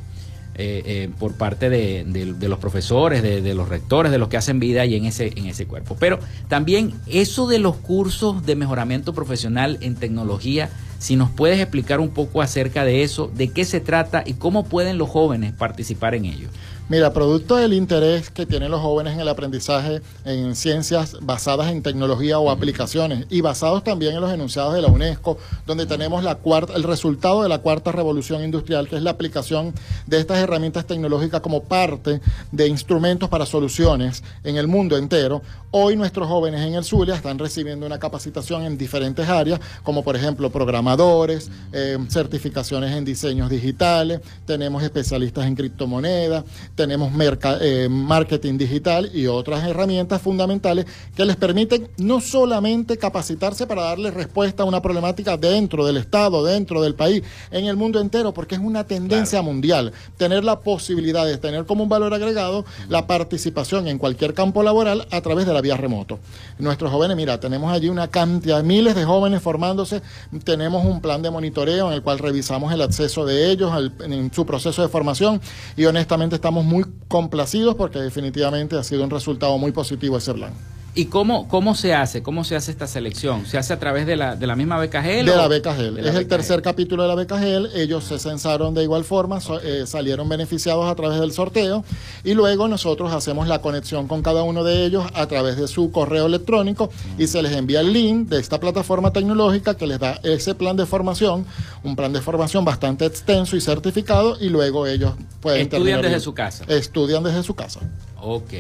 Eh, 0.61 0.83
eh, 0.85 1.09
por 1.17 1.35
parte 1.35 1.69
de, 1.69 2.35
los 2.41 2.59
profesores, 2.59 3.23
de, 3.23 3.53
los 3.53 3.69
rectores, 3.69 4.11
de 4.11 4.17
los 4.17 4.27
que 4.27 4.35
hacen 4.35 4.59
vida 4.59 4.81
ahí 4.81 4.93
en 4.95 5.05
ese, 5.05 5.31
en 5.37 5.45
ese 5.45 5.65
cuerpo. 5.65 5.95
Pero 5.97 6.19
también 6.49 6.91
eso 7.07 7.47
de 7.47 7.59
los 7.59 7.77
cursos 7.77 8.45
de 8.45 8.57
mejoramiento 8.57 9.13
profesional 9.13 9.77
en 9.79 9.95
tecnología 9.95 10.69
Si 10.99 11.15
nos 11.15 11.29
puedes 11.29 11.59
explicar 11.59 11.99
un 11.99 12.09
poco 12.09 12.41
acerca 12.41 12.83
de 12.83 13.03
eso, 13.03 13.31
de 13.33 13.47
qué 13.51 13.65
se 13.65 13.79
trata 13.79 14.21
y 14.25 14.33
cómo 14.33 14.65
pueden 14.65 14.97
los 14.97 15.09
jóvenes 15.09 15.53
participar 15.53 16.13
en 16.13 16.25
ello. 16.25 16.49
Mira, 16.89 17.13
producto 17.13 17.55
del 17.55 17.73
interés 17.73 18.31
que 18.31 18.47
tienen 18.47 18.71
los 18.71 18.81
jóvenes 18.81 19.13
en 19.13 19.19
el 19.19 19.29
aprendizaje 19.29 20.01
en 20.25 20.55
ciencias 20.55 21.17
basadas 21.21 21.71
en 21.71 21.83
tecnología 21.83 22.39
o 22.39 22.49
aplicaciones 22.49 23.27
y 23.29 23.41
basados 23.41 23.83
también 23.83 24.15
en 24.15 24.21
los 24.21 24.33
enunciados 24.33 24.73
de 24.73 24.81
la 24.81 24.87
UNESCO, 24.87 25.37
donde 25.67 25.85
tenemos 25.85 26.23
la 26.23 26.33
cuarta, 26.33 26.73
el 26.73 26.81
resultado 26.81 27.43
de 27.43 27.49
la 27.49 27.59
cuarta 27.59 27.91
revolución 27.91 28.43
industrial, 28.43 28.89
que 28.89 28.95
es 28.95 29.03
la 29.03 29.11
aplicación 29.11 29.71
de 30.07 30.19
estas 30.19 30.39
herramientas 30.39 30.87
tecnológicas 30.87 31.41
como 31.41 31.61
parte 31.61 32.21
de 32.51 32.67
instrumentos 32.67 33.29
para 33.29 33.45
soluciones 33.45 34.23
en 34.43 34.57
el 34.57 34.67
mundo 34.67 34.97
entero. 34.97 35.43
Hoy 35.69 35.95
nuestros 35.95 36.27
jóvenes 36.27 36.61
en 36.61 36.73
el 36.73 36.83
Zulia 36.83 37.13
están 37.13 37.37
recibiendo 37.37 37.85
una 37.85 37.99
capacitación 37.99 38.63
en 38.63 38.79
diferentes 38.79 39.29
áreas, 39.29 39.59
como 39.83 40.03
por 40.03 40.15
ejemplo 40.15 40.49
programadores, 40.89 41.51
eh, 41.71 41.97
certificaciones 42.09 42.95
en 42.95 43.05
diseños 43.05 43.49
digitales, 43.49 44.21
tenemos 44.45 44.81
especialistas 44.81 45.45
en 45.45 45.55
criptomonedas, 45.55 46.43
tenemos 46.73 47.11
eh, 47.61 47.87
marketing 47.89 48.57
digital 48.57 49.11
y 49.13 49.27
otras 49.27 49.63
herramientas 49.67 50.19
fundamentales 50.21 50.85
que 51.15 51.25
les 51.25 51.35
permiten 51.35 51.87
no 51.97 52.21
solamente 52.21 52.97
capacitarse 52.97 53.67
para 53.67 53.83
darle 53.83 54.09
respuesta 54.09 54.63
a 54.63 54.65
una 54.65 54.81
problemática 54.81 55.37
dentro 55.37 55.85
del 55.85 55.97
Estado, 55.97 56.43
dentro 56.43 56.81
del 56.81 56.95
país, 56.95 57.21
en 57.51 57.65
el 57.65 57.75
mundo 57.75 57.99
entero, 57.99 58.33
porque 58.33 58.55
es 58.55 58.61
una 58.61 58.85
tendencia 58.85 59.43
mundial, 59.43 59.93
tener 60.17 60.43
la 60.43 60.59
posibilidad 60.61 61.25
de 61.25 61.37
tener 61.37 61.65
como 61.65 61.83
un 61.83 61.89
valor 61.89 62.15
agregado 62.15 62.65
la 62.87 63.05
participación 63.05 63.87
en 63.87 63.99
cualquier 63.99 64.33
campo 64.33 64.63
laboral 64.63 65.07
a 65.11 65.21
través 65.21 65.45
de 65.45 65.53
la 65.53 65.61
vía 65.61 65.77
remoto. 65.77 66.19
Nuestros 66.57 66.91
jóvenes, 66.91 67.15
mira, 67.15 67.39
tenemos 67.39 67.71
allí 67.71 67.89
una 67.89 68.07
cantidad, 68.07 68.63
miles 68.63 68.95
de 68.95 69.05
jóvenes 69.05 69.43
formándose, 69.43 70.01
tenemos 70.43 70.78
un 70.85 71.01
plan 71.01 71.21
de 71.21 71.29
monitoreo 71.31 71.87
en 71.87 71.93
el 71.93 72.01
cual 72.01 72.19
revisamos 72.19 72.73
el 72.73 72.81
acceso 72.81 73.25
de 73.25 73.51
ellos 73.51 73.71
en 74.01 74.33
su 74.33 74.45
proceso 74.45 74.81
de 74.81 74.89
formación 74.89 75.41
y 75.77 75.85
honestamente 75.85 76.35
estamos 76.35 76.65
muy 76.65 76.85
complacidos 77.07 77.75
porque 77.75 77.99
definitivamente 77.99 78.77
ha 78.77 78.83
sido 78.83 79.03
un 79.03 79.09
resultado 79.09 79.57
muy 79.57 79.71
positivo 79.71 80.17
ese 80.17 80.33
plan. 80.33 80.53
¿Y 80.95 81.05
cómo, 81.05 81.47
cómo 81.47 81.75
se 81.75 81.93
hace? 81.93 82.23
¿Cómo 82.23 82.43
se 82.43 82.55
hace 82.55 82.71
esta 82.71 82.87
selección? 82.87 83.45
¿Se 83.45 83.57
hace 83.57 83.73
a 83.73 83.79
través 83.79 84.07
de 84.07 84.15
la, 84.15 84.35
de 84.35 84.47
la 84.47 84.55
misma 84.55 84.77
beca 84.77 85.03
GEL? 85.03 85.25
De 85.25 85.35
la 85.35 85.47
beca 85.47 85.75
GEL. 85.75 85.99
es 85.99 86.15
el 86.15 86.27
tercer 86.27 86.61
capítulo 86.61 87.03
de 87.03 87.09
la 87.09 87.15
beca 87.15 87.37
GEL. 87.37 87.69
Ellos 87.75 88.03
se 88.03 88.17
censaron 88.17 88.73
de 88.73 88.83
igual 88.83 89.03
forma, 89.03 89.39
eh, 89.63 89.83
salieron 89.85 90.27
beneficiados 90.27 90.89
a 90.89 90.95
través 90.95 91.19
del 91.19 91.31
sorteo 91.31 91.83
y 92.23 92.33
luego 92.33 92.67
nosotros 92.67 93.13
hacemos 93.13 93.47
la 93.47 93.61
conexión 93.61 94.07
con 94.07 94.23
cada 94.23 94.43
uno 94.43 94.63
de 94.63 94.85
ellos 94.85 95.05
a 95.13 95.27
través 95.27 95.57
de 95.57 95.67
su 95.67 95.91
correo 95.91 96.25
electrónico 96.25 96.89
y 97.17 97.27
se 97.27 97.41
les 97.41 97.53
envía 97.53 97.81
el 97.81 97.93
link 97.93 98.27
de 98.27 98.39
esta 98.39 98.59
plataforma 98.59 99.13
tecnológica 99.13 99.75
que 99.75 99.85
les 99.85 99.99
da 99.99 100.19
ese 100.23 100.55
plan 100.55 100.75
de 100.75 100.85
formación, 100.85 101.45
un 101.83 101.95
plan 101.95 102.11
de 102.13 102.21
formación 102.21 102.65
bastante 102.65 103.05
extenso 103.05 103.55
y 103.55 103.61
certificado 103.61 104.37
y 104.39 104.49
luego 104.49 104.87
ellos 104.87 105.13
pueden... 105.39 105.61
Estudian 105.61 106.01
desde 106.01 106.19
su 106.19 106.33
casa. 106.33 106.65
Estudian 106.67 107.23
desde 107.23 107.43
su 107.43 107.55
casa. 107.55 107.79
Ok. 108.19 108.53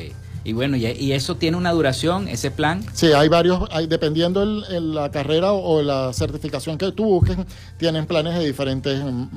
Y 0.43 0.53
bueno, 0.53 0.77
y, 0.77 1.11
eso 1.11 1.35
tiene 1.35 1.57
una 1.57 1.71
duración, 1.71 2.27
ese 2.27 2.49
plan. 2.49 2.83
Sí, 2.93 3.07
hay 3.07 3.27
varios, 3.27 3.67
hay, 3.71 3.87
dependiendo 3.87 4.43
el, 4.43 4.93
la 4.93 5.11
carrera 5.11 5.51
o, 5.51 5.81
la 5.81 6.13
certificación 6.13 6.77
que 6.77 6.91
tú 6.91 7.05
busques, 7.05 7.37
tienen 7.77 8.05
planes 8.05 8.35
de 8.35 8.45
diferentes 8.45 9.03
mm, 9.03 9.07
mm, 9.07 9.29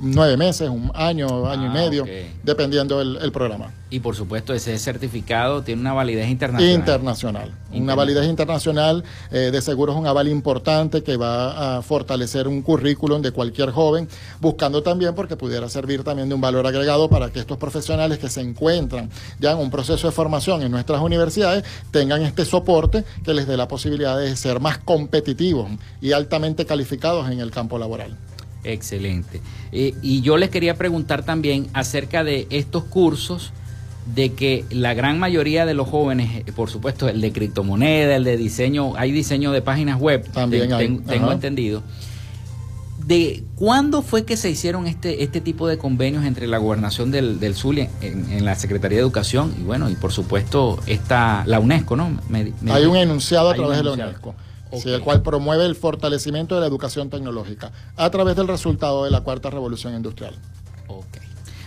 nueve 0.00 0.36
meses, 0.36 0.68
un 0.68 0.90
año, 0.94 1.46
año 1.46 1.64
y 1.64 1.66
ah, 1.66 1.72
medio, 1.72 2.04
dependiendo 2.42 3.00
el, 3.00 3.32
programa. 3.32 3.72
Y 3.90 4.00
por 4.00 4.14
supuesto, 4.14 4.52
ese 4.52 4.78
certificado 4.78 5.62
tiene 5.62 5.80
una 5.80 5.92
validez 5.92 6.28
internacional. 6.28 6.78
Internacional. 6.78 7.54
Una 7.72 7.94
validez 7.94 8.28
internacional, 8.28 9.04
eh, 9.30 9.50
de 9.52 9.62
seguro 9.62 9.92
es 9.92 9.98
un 9.98 10.06
aval 10.06 10.28
importante 10.28 11.02
que 11.02 11.16
va 11.16 11.78
a 11.78 11.82
fortalecer 11.82 12.48
un 12.48 12.62
currículum 12.62 13.22
de 13.22 13.32
cualquier 13.32 13.70
joven, 13.70 14.08
buscando 14.40 14.82
también 14.82 15.14
porque 15.14 15.36
pudiera 15.36 15.68
servir 15.68 16.04
también 16.04 16.28
de 16.28 16.34
un 16.34 16.40
valor 16.40 16.66
agregado 16.66 17.08
para 17.08 17.30
que 17.30 17.40
estos 17.40 17.58
profesionales 17.58 18.18
que 18.18 18.28
se 18.28 18.40
encuentran 18.40 19.10
ya 19.38 19.52
en 19.52 19.58
un 19.58 19.70
proceso 19.70 20.06
de 20.06 20.12
formación 20.12 20.49
en 20.58 20.70
nuestras 20.70 21.00
universidades 21.00 21.64
tengan 21.90 22.22
este 22.22 22.44
soporte 22.44 23.04
que 23.24 23.34
les 23.34 23.46
dé 23.46 23.56
la 23.56 23.68
posibilidad 23.68 24.18
de 24.18 24.34
ser 24.36 24.60
más 24.60 24.78
competitivos 24.78 25.70
y 26.00 26.12
altamente 26.12 26.66
calificados 26.66 27.30
en 27.30 27.40
el 27.40 27.50
campo 27.50 27.78
laboral. 27.78 28.16
Excelente. 28.64 29.40
Eh, 29.72 29.94
y 30.02 30.20
yo 30.20 30.36
les 30.36 30.50
quería 30.50 30.74
preguntar 30.74 31.24
también 31.24 31.68
acerca 31.72 32.24
de 32.24 32.46
estos 32.50 32.84
cursos 32.84 33.52
de 34.14 34.32
que 34.32 34.64
la 34.70 34.94
gran 34.94 35.18
mayoría 35.18 35.66
de 35.66 35.74
los 35.74 35.88
jóvenes, 35.88 36.42
eh, 36.46 36.52
por 36.52 36.70
supuesto, 36.70 37.08
el 37.08 37.20
de 37.20 37.32
criptomoneda, 37.32 38.16
el 38.16 38.24
de 38.24 38.36
diseño, 38.36 38.96
hay 38.96 39.12
diseño 39.12 39.52
de 39.52 39.62
páginas 39.62 40.00
web, 40.00 40.30
también 40.32 41.04
tengo 41.04 41.32
entendido 41.32 41.82
de 43.10 43.42
cuándo 43.56 44.02
fue 44.02 44.24
que 44.24 44.36
se 44.36 44.48
hicieron 44.50 44.86
este, 44.86 45.24
este 45.24 45.40
tipo 45.40 45.66
de 45.66 45.78
convenios 45.78 46.24
entre 46.24 46.46
la 46.46 46.58
gobernación 46.58 47.10
del, 47.10 47.40
del 47.40 47.56
Zulia 47.56 47.90
en, 48.00 48.44
la 48.44 48.54
Secretaría 48.54 48.98
de 48.98 49.02
Educación 49.02 49.52
y 49.58 49.64
bueno, 49.64 49.90
y 49.90 49.96
por 49.96 50.12
supuesto 50.12 50.78
está 50.86 51.42
la 51.44 51.58
UNESCO, 51.58 51.96
¿no? 51.96 52.16
hay 52.32 52.84
un 52.84 52.96
enunciado 52.96 53.50
a 53.50 53.54
través 53.54 53.78
de 53.78 53.82
la 53.82 53.92
UNESCO. 53.94 54.36
el 54.84 55.00
cual 55.00 55.22
promueve 55.22 55.66
el 55.66 55.74
fortalecimiento 55.74 56.54
de 56.54 56.60
la 56.60 56.68
educación 56.68 57.10
tecnológica 57.10 57.72
a 57.96 58.08
través 58.10 58.36
del 58.36 58.46
resultado 58.46 59.02
de 59.02 59.10
la 59.10 59.22
cuarta 59.22 59.50
revolución 59.50 59.92
industrial. 59.96 60.36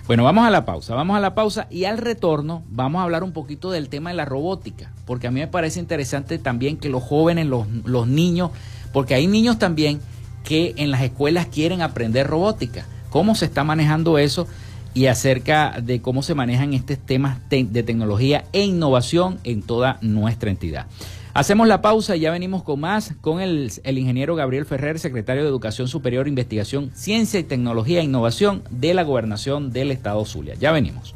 Bueno, 0.08 0.24
vamos 0.24 0.46
a 0.48 0.50
la 0.50 0.64
pausa, 0.64 0.96
vamos 0.96 1.18
a 1.18 1.20
la 1.20 1.36
pausa 1.36 1.68
y 1.70 1.84
al 1.84 1.98
retorno 1.98 2.64
vamos 2.70 3.02
a 3.02 3.04
hablar 3.04 3.22
un 3.22 3.34
poquito 3.34 3.70
del 3.70 3.90
tema 3.90 4.12
de 4.12 4.16
la 4.16 4.24
robótica, 4.24 4.94
porque 5.06 5.28
a 5.28 5.32
mí 5.32 5.42
me 5.42 5.48
parece 5.48 5.82
interesante 5.82 6.38
también 6.38 6.78
que 6.78 6.88
los 6.88 7.04
jóvenes, 7.04 7.48
los, 7.48 7.68
los 7.84 8.08
niños, 8.08 8.52
porque 8.94 9.14
hay 9.14 9.28
niños 9.28 9.60
también 9.60 10.00
que 10.44 10.74
en 10.78 10.92
las 10.92 11.02
escuelas 11.02 11.48
quieren 11.48 11.82
aprender 11.82 12.28
robótica. 12.28 12.86
¿Cómo 13.10 13.36
se 13.36 13.46
está 13.46 13.64
manejando 13.64 14.18
eso? 14.18 14.48
Y 14.94 15.08
acerca 15.08 15.80
de 15.82 16.02
cómo 16.02 16.22
se 16.22 16.36
manejan 16.36 16.74
estos 16.74 17.00
temas 17.00 17.40
de 17.50 17.84
tecnología 17.84 18.46
e 18.54 18.64
innovación 18.64 19.40
en 19.44 19.64
toda 19.64 19.98
nuestra 20.02 20.52
entidad. 20.52 20.86
Hacemos 21.34 21.68
la 21.68 21.82
pausa 21.82 22.16
y 22.16 22.20
ya 22.20 22.32
venimos 22.32 22.62
con 22.62 22.80
más 22.80 23.16
con 23.22 23.42
el, 23.42 23.72
el, 23.84 23.98
ingeniero 23.98 24.36
Gabriel 24.36 24.66
Ferrer, 24.66 25.00
secretario 25.00 25.42
de 25.42 25.50
Educación 25.50 25.88
Superior, 25.88 26.28
Investigación, 26.28 26.92
Ciencia 26.94 27.40
y 27.40 27.44
Tecnología 27.44 28.02
e 28.02 28.04
Innovación 28.04 28.62
de 28.70 28.94
la 28.94 29.02
Gobernación 29.02 29.72
del 29.72 29.90
Estado 29.90 30.24
Zulia. 30.26 30.54
Ya 30.54 30.72
venimos. 30.72 31.16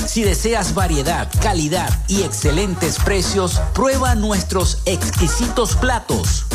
Si 0.11 0.23
deseas 0.23 0.73
variedad, 0.73 1.29
calidad 1.41 1.89
y 2.09 2.23
excelentes 2.23 2.99
precios, 2.99 3.61
prueba 3.73 4.13
nuestros 4.13 4.79
exquisitos 4.85 5.77
platos. 5.77 6.47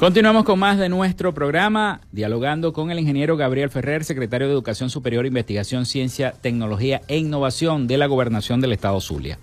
Continuamos 0.00 0.44
con 0.44 0.58
más 0.58 0.78
de 0.78 0.88
nuestro 0.88 1.34
programa, 1.34 2.00
dialogando 2.10 2.72
con 2.72 2.90
el 2.90 2.98
ingeniero 2.98 3.36
Gabriel 3.36 3.68
Ferrer, 3.68 4.02
secretario 4.02 4.46
de 4.46 4.54
Educación 4.54 4.88
Superior, 4.88 5.26
Investigación, 5.26 5.84
Ciencia, 5.84 6.32
Tecnología 6.40 7.02
e 7.06 7.18
Innovación 7.18 7.86
de 7.86 7.98
la 7.98 8.06
Gobernación 8.06 8.62
del 8.62 8.72
Estado 8.72 8.98
Zulia. 9.02 9.38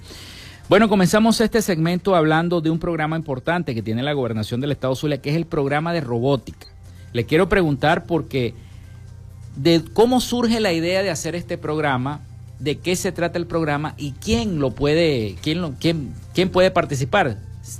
Bueno, 0.67 0.89
comenzamos 0.89 1.39
este 1.41 1.61
segmento 1.61 2.15
hablando 2.15 2.59
de 2.59 2.71
un 2.71 2.79
programa 2.79 3.15
importante 3.15 3.75
que 3.75 3.83
tiene 3.83 4.01
la 4.01 4.13
Gobernación 4.13 4.59
del 4.59 4.71
Estado 4.71 4.95
Zulia, 4.95 5.21
que 5.21 5.29
es 5.29 5.35
el 5.35 5.45
programa 5.45 5.93
de 5.93 6.01
robótica. 6.01 6.65
Le 7.13 7.27
quiero 7.27 7.47
preguntar 7.49 8.07
porque 8.07 8.55
de 9.55 9.83
cómo 9.93 10.19
surge 10.21 10.59
la 10.59 10.73
idea 10.73 11.03
de 11.03 11.11
hacer 11.11 11.35
este 11.35 11.59
programa, 11.59 12.21
de 12.57 12.79
qué 12.79 12.95
se 12.95 13.11
trata 13.11 13.37
el 13.37 13.45
programa 13.45 13.93
y 13.95 14.13
quién 14.13 14.57
lo 14.57 14.71
puede, 14.71 15.35
quién, 15.43 15.61
lo, 15.61 15.75
quién, 15.79 16.15
quién 16.33 16.49
puede 16.49 16.71
participar 16.71 17.37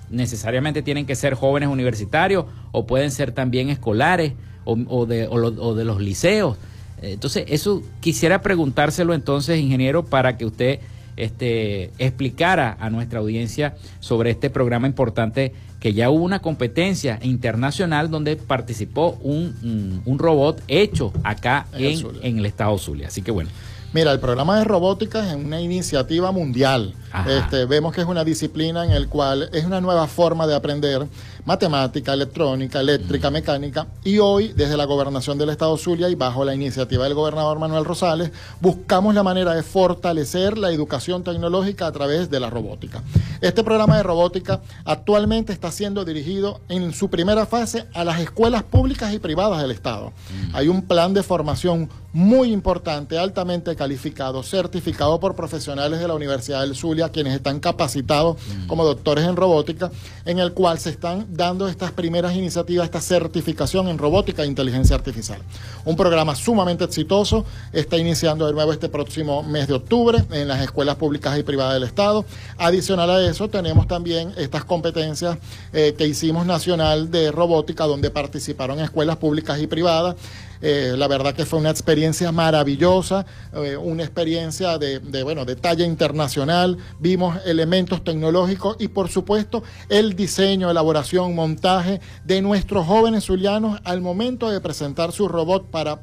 necesariamente 0.09 0.81
tienen 0.81 1.05
que 1.05 1.15
ser 1.15 1.33
jóvenes 1.33 1.69
universitarios 1.69 2.45
o 2.71 2.85
pueden 2.85 3.11
ser 3.11 3.31
también 3.31 3.69
escolares 3.69 4.33
o, 4.65 5.05
de, 5.05 5.27
o, 5.27 5.75
de, 5.75 5.85
los 5.85 6.01
liceos. 6.01 6.57
Entonces, 7.01 7.45
eso 7.47 7.81
quisiera 8.01 8.41
preguntárselo 8.41 9.13
entonces, 9.13 9.59
ingeniero, 9.59 10.03
para 10.05 10.37
que 10.37 10.45
usted 10.45 10.79
este, 11.15 11.91
explicara 11.97 12.77
a 12.79 12.89
nuestra 12.89 13.19
audiencia 13.19 13.75
sobre 13.99 14.31
este 14.31 14.49
programa 14.49 14.87
importante 14.87 15.53
que 15.79 15.93
ya 15.93 16.09
hubo 16.09 16.23
una 16.23 16.39
competencia 16.39 17.19
internacional 17.21 18.09
donde 18.09 18.35
participó 18.35 19.17
un, 19.21 20.01
un, 20.05 20.19
robot 20.19 20.61
hecho 20.67 21.13
acá 21.23 21.67
en, 21.73 22.05
en, 22.23 22.39
el 22.39 22.45
estado 22.45 22.77
Zulia. 22.77 23.07
Así 23.07 23.21
que 23.21 23.31
bueno. 23.31 23.49
Mira, 23.93 24.11
el 24.11 24.19
programa 24.19 24.59
de 24.59 24.65
robótica 24.65 25.27
es 25.27 25.35
una 25.35 25.61
iniciativa 25.61 26.31
mundial. 26.31 26.93
Este, 27.27 27.65
vemos 27.65 27.93
que 27.93 28.01
es 28.01 28.07
una 28.07 28.23
disciplina 28.23 28.85
en 28.85 28.91
el 28.91 29.07
cual 29.07 29.49
es 29.53 29.65
una 29.65 29.81
nueva 29.81 30.07
forma 30.07 30.45
de 30.45 30.55
aprender 30.55 31.07
matemática, 31.45 32.11
electrónica, 32.11 32.81
eléctrica, 32.81 33.31
mecánica, 33.31 33.87
y 34.03 34.19
hoy, 34.19 34.49
desde 34.49 34.75
la 34.75 34.83
gobernación 34.83 35.37
del 35.37 35.49
Estado 35.49 35.77
Zulia 35.77 36.09
y 36.09 36.15
bajo 36.15 36.43
la 36.43 36.53
iniciativa 36.53 37.05
del 37.05 37.13
gobernador 37.13 37.57
Manuel 37.57 37.85
Rosales, 37.85 38.31
buscamos 38.59 39.15
la 39.15 39.23
manera 39.23 39.53
de 39.53 39.63
fortalecer 39.63 40.57
la 40.57 40.71
educación 40.71 41.23
tecnológica 41.23 41.87
a 41.87 41.91
través 41.93 42.29
de 42.29 42.41
la 42.41 42.49
robótica. 42.49 43.01
Este 43.39 43.63
programa 43.63 43.95
de 43.95 44.03
robótica 44.03 44.59
actualmente 44.83 45.53
está 45.53 45.71
siendo 45.71 46.03
dirigido 46.03 46.59
en 46.67 46.91
su 46.93 47.09
primera 47.09 47.45
fase 47.45 47.85
a 47.93 48.03
las 48.03 48.19
escuelas 48.19 48.63
públicas 48.63 49.13
y 49.13 49.19
privadas 49.19 49.61
del 49.61 49.71
Estado. 49.71 50.11
Hay 50.51 50.67
un 50.67 50.81
plan 50.81 51.13
de 51.13 51.23
formación 51.23 51.89
muy 52.11 52.51
importante, 52.51 53.17
altamente 53.17 53.75
calificado, 53.75 54.41
certificado 54.43 55.19
por 55.19 55.35
profesionales 55.35 55.99
de 55.99 56.07
la 56.07 56.15
Universidad 56.15 56.61
del 56.61 56.75
Zulia 56.75 56.96
Quienes 57.11 57.35
están 57.35 57.59
capacitados 57.59 58.37
como 58.67 58.83
doctores 58.83 59.25
en 59.25 59.35
robótica, 59.35 59.91
en 60.25 60.39
el 60.39 60.53
cual 60.53 60.79
se 60.79 60.89
están 60.89 61.27
dando 61.29 61.67
estas 61.67 61.91
primeras 61.91 62.35
iniciativas, 62.35 62.85
esta 62.85 63.01
certificación 63.01 63.87
en 63.87 63.97
robótica 63.97 64.43
e 64.43 64.47
inteligencia 64.47 64.95
artificial. 64.95 65.39
Un 65.85 65.95
programa 65.95 66.35
sumamente 66.35 66.83
exitoso, 66.83 67.45
está 67.71 67.97
iniciando 67.97 68.47
de 68.47 68.53
nuevo 68.53 68.73
este 68.73 68.89
próximo 68.89 69.43
mes 69.43 69.67
de 69.67 69.75
octubre 69.75 70.23
en 70.31 70.47
las 70.47 70.61
escuelas 70.61 70.95
públicas 70.95 71.37
y 71.37 71.43
privadas 71.43 71.75
del 71.75 71.83
Estado. 71.83 72.25
Adicional 72.57 73.09
a 73.09 73.29
eso, 73.29 73.49
tenemos 73.49 73.87
también 73.87 74.33
estas 74.37 74.65
competencias 74.65 75.37
eh, 75.73 75.93
que 75.97 76.07
hicimos 76.07 76.45
nacional 76.45 77.11
de 77.11 77.31
robótica, 77.31 77.85
donde 77.85 78.09
participaron 78.09 78.79
escuelas 78.79 79.17
públicas 79.17 79.59
y 79.61 79.67
privadas 79.67 80.15
eh, 80.61 80.95
la 80.97 81.07
verdad 81.07 81.33
que 81.33 81.45
fue 81.45 81.59
una 81.59 81.69
experiencia 81.69 82.31
maravillosa, 82.31 83.25
eh, 83.53 83.77
una 83.77 84.03
experiencia 84.03 84.77
de, 84.77 84.99
bueno, 85.23 85.45
de 85.45 85.55
talla 85.55 85.85
internacional. 85.85 86.77
Vimos 86.99 87.37
elementos 87.45 88.03
tecnológicos 88.03 88.77
y, 88.79 88.87
por 88.87 89.09
supuesto, 89.09 89.63
el 89.89 90.15
diseño, 90.15 90.69
elaboración, 90.69 91.35
montaje 91.35 92.01
de 92.23 92.41
nuestros 92.41 92.85
jóvenes 92.85 93.25
zulianos 93.25 93.79
al 93.83 94.01
momento 94.01 94.49
de 94.49 94.61
presentar 94.61 95.11
su 95.11 95.27
robot 95.27 95.69
para 95.69 96.01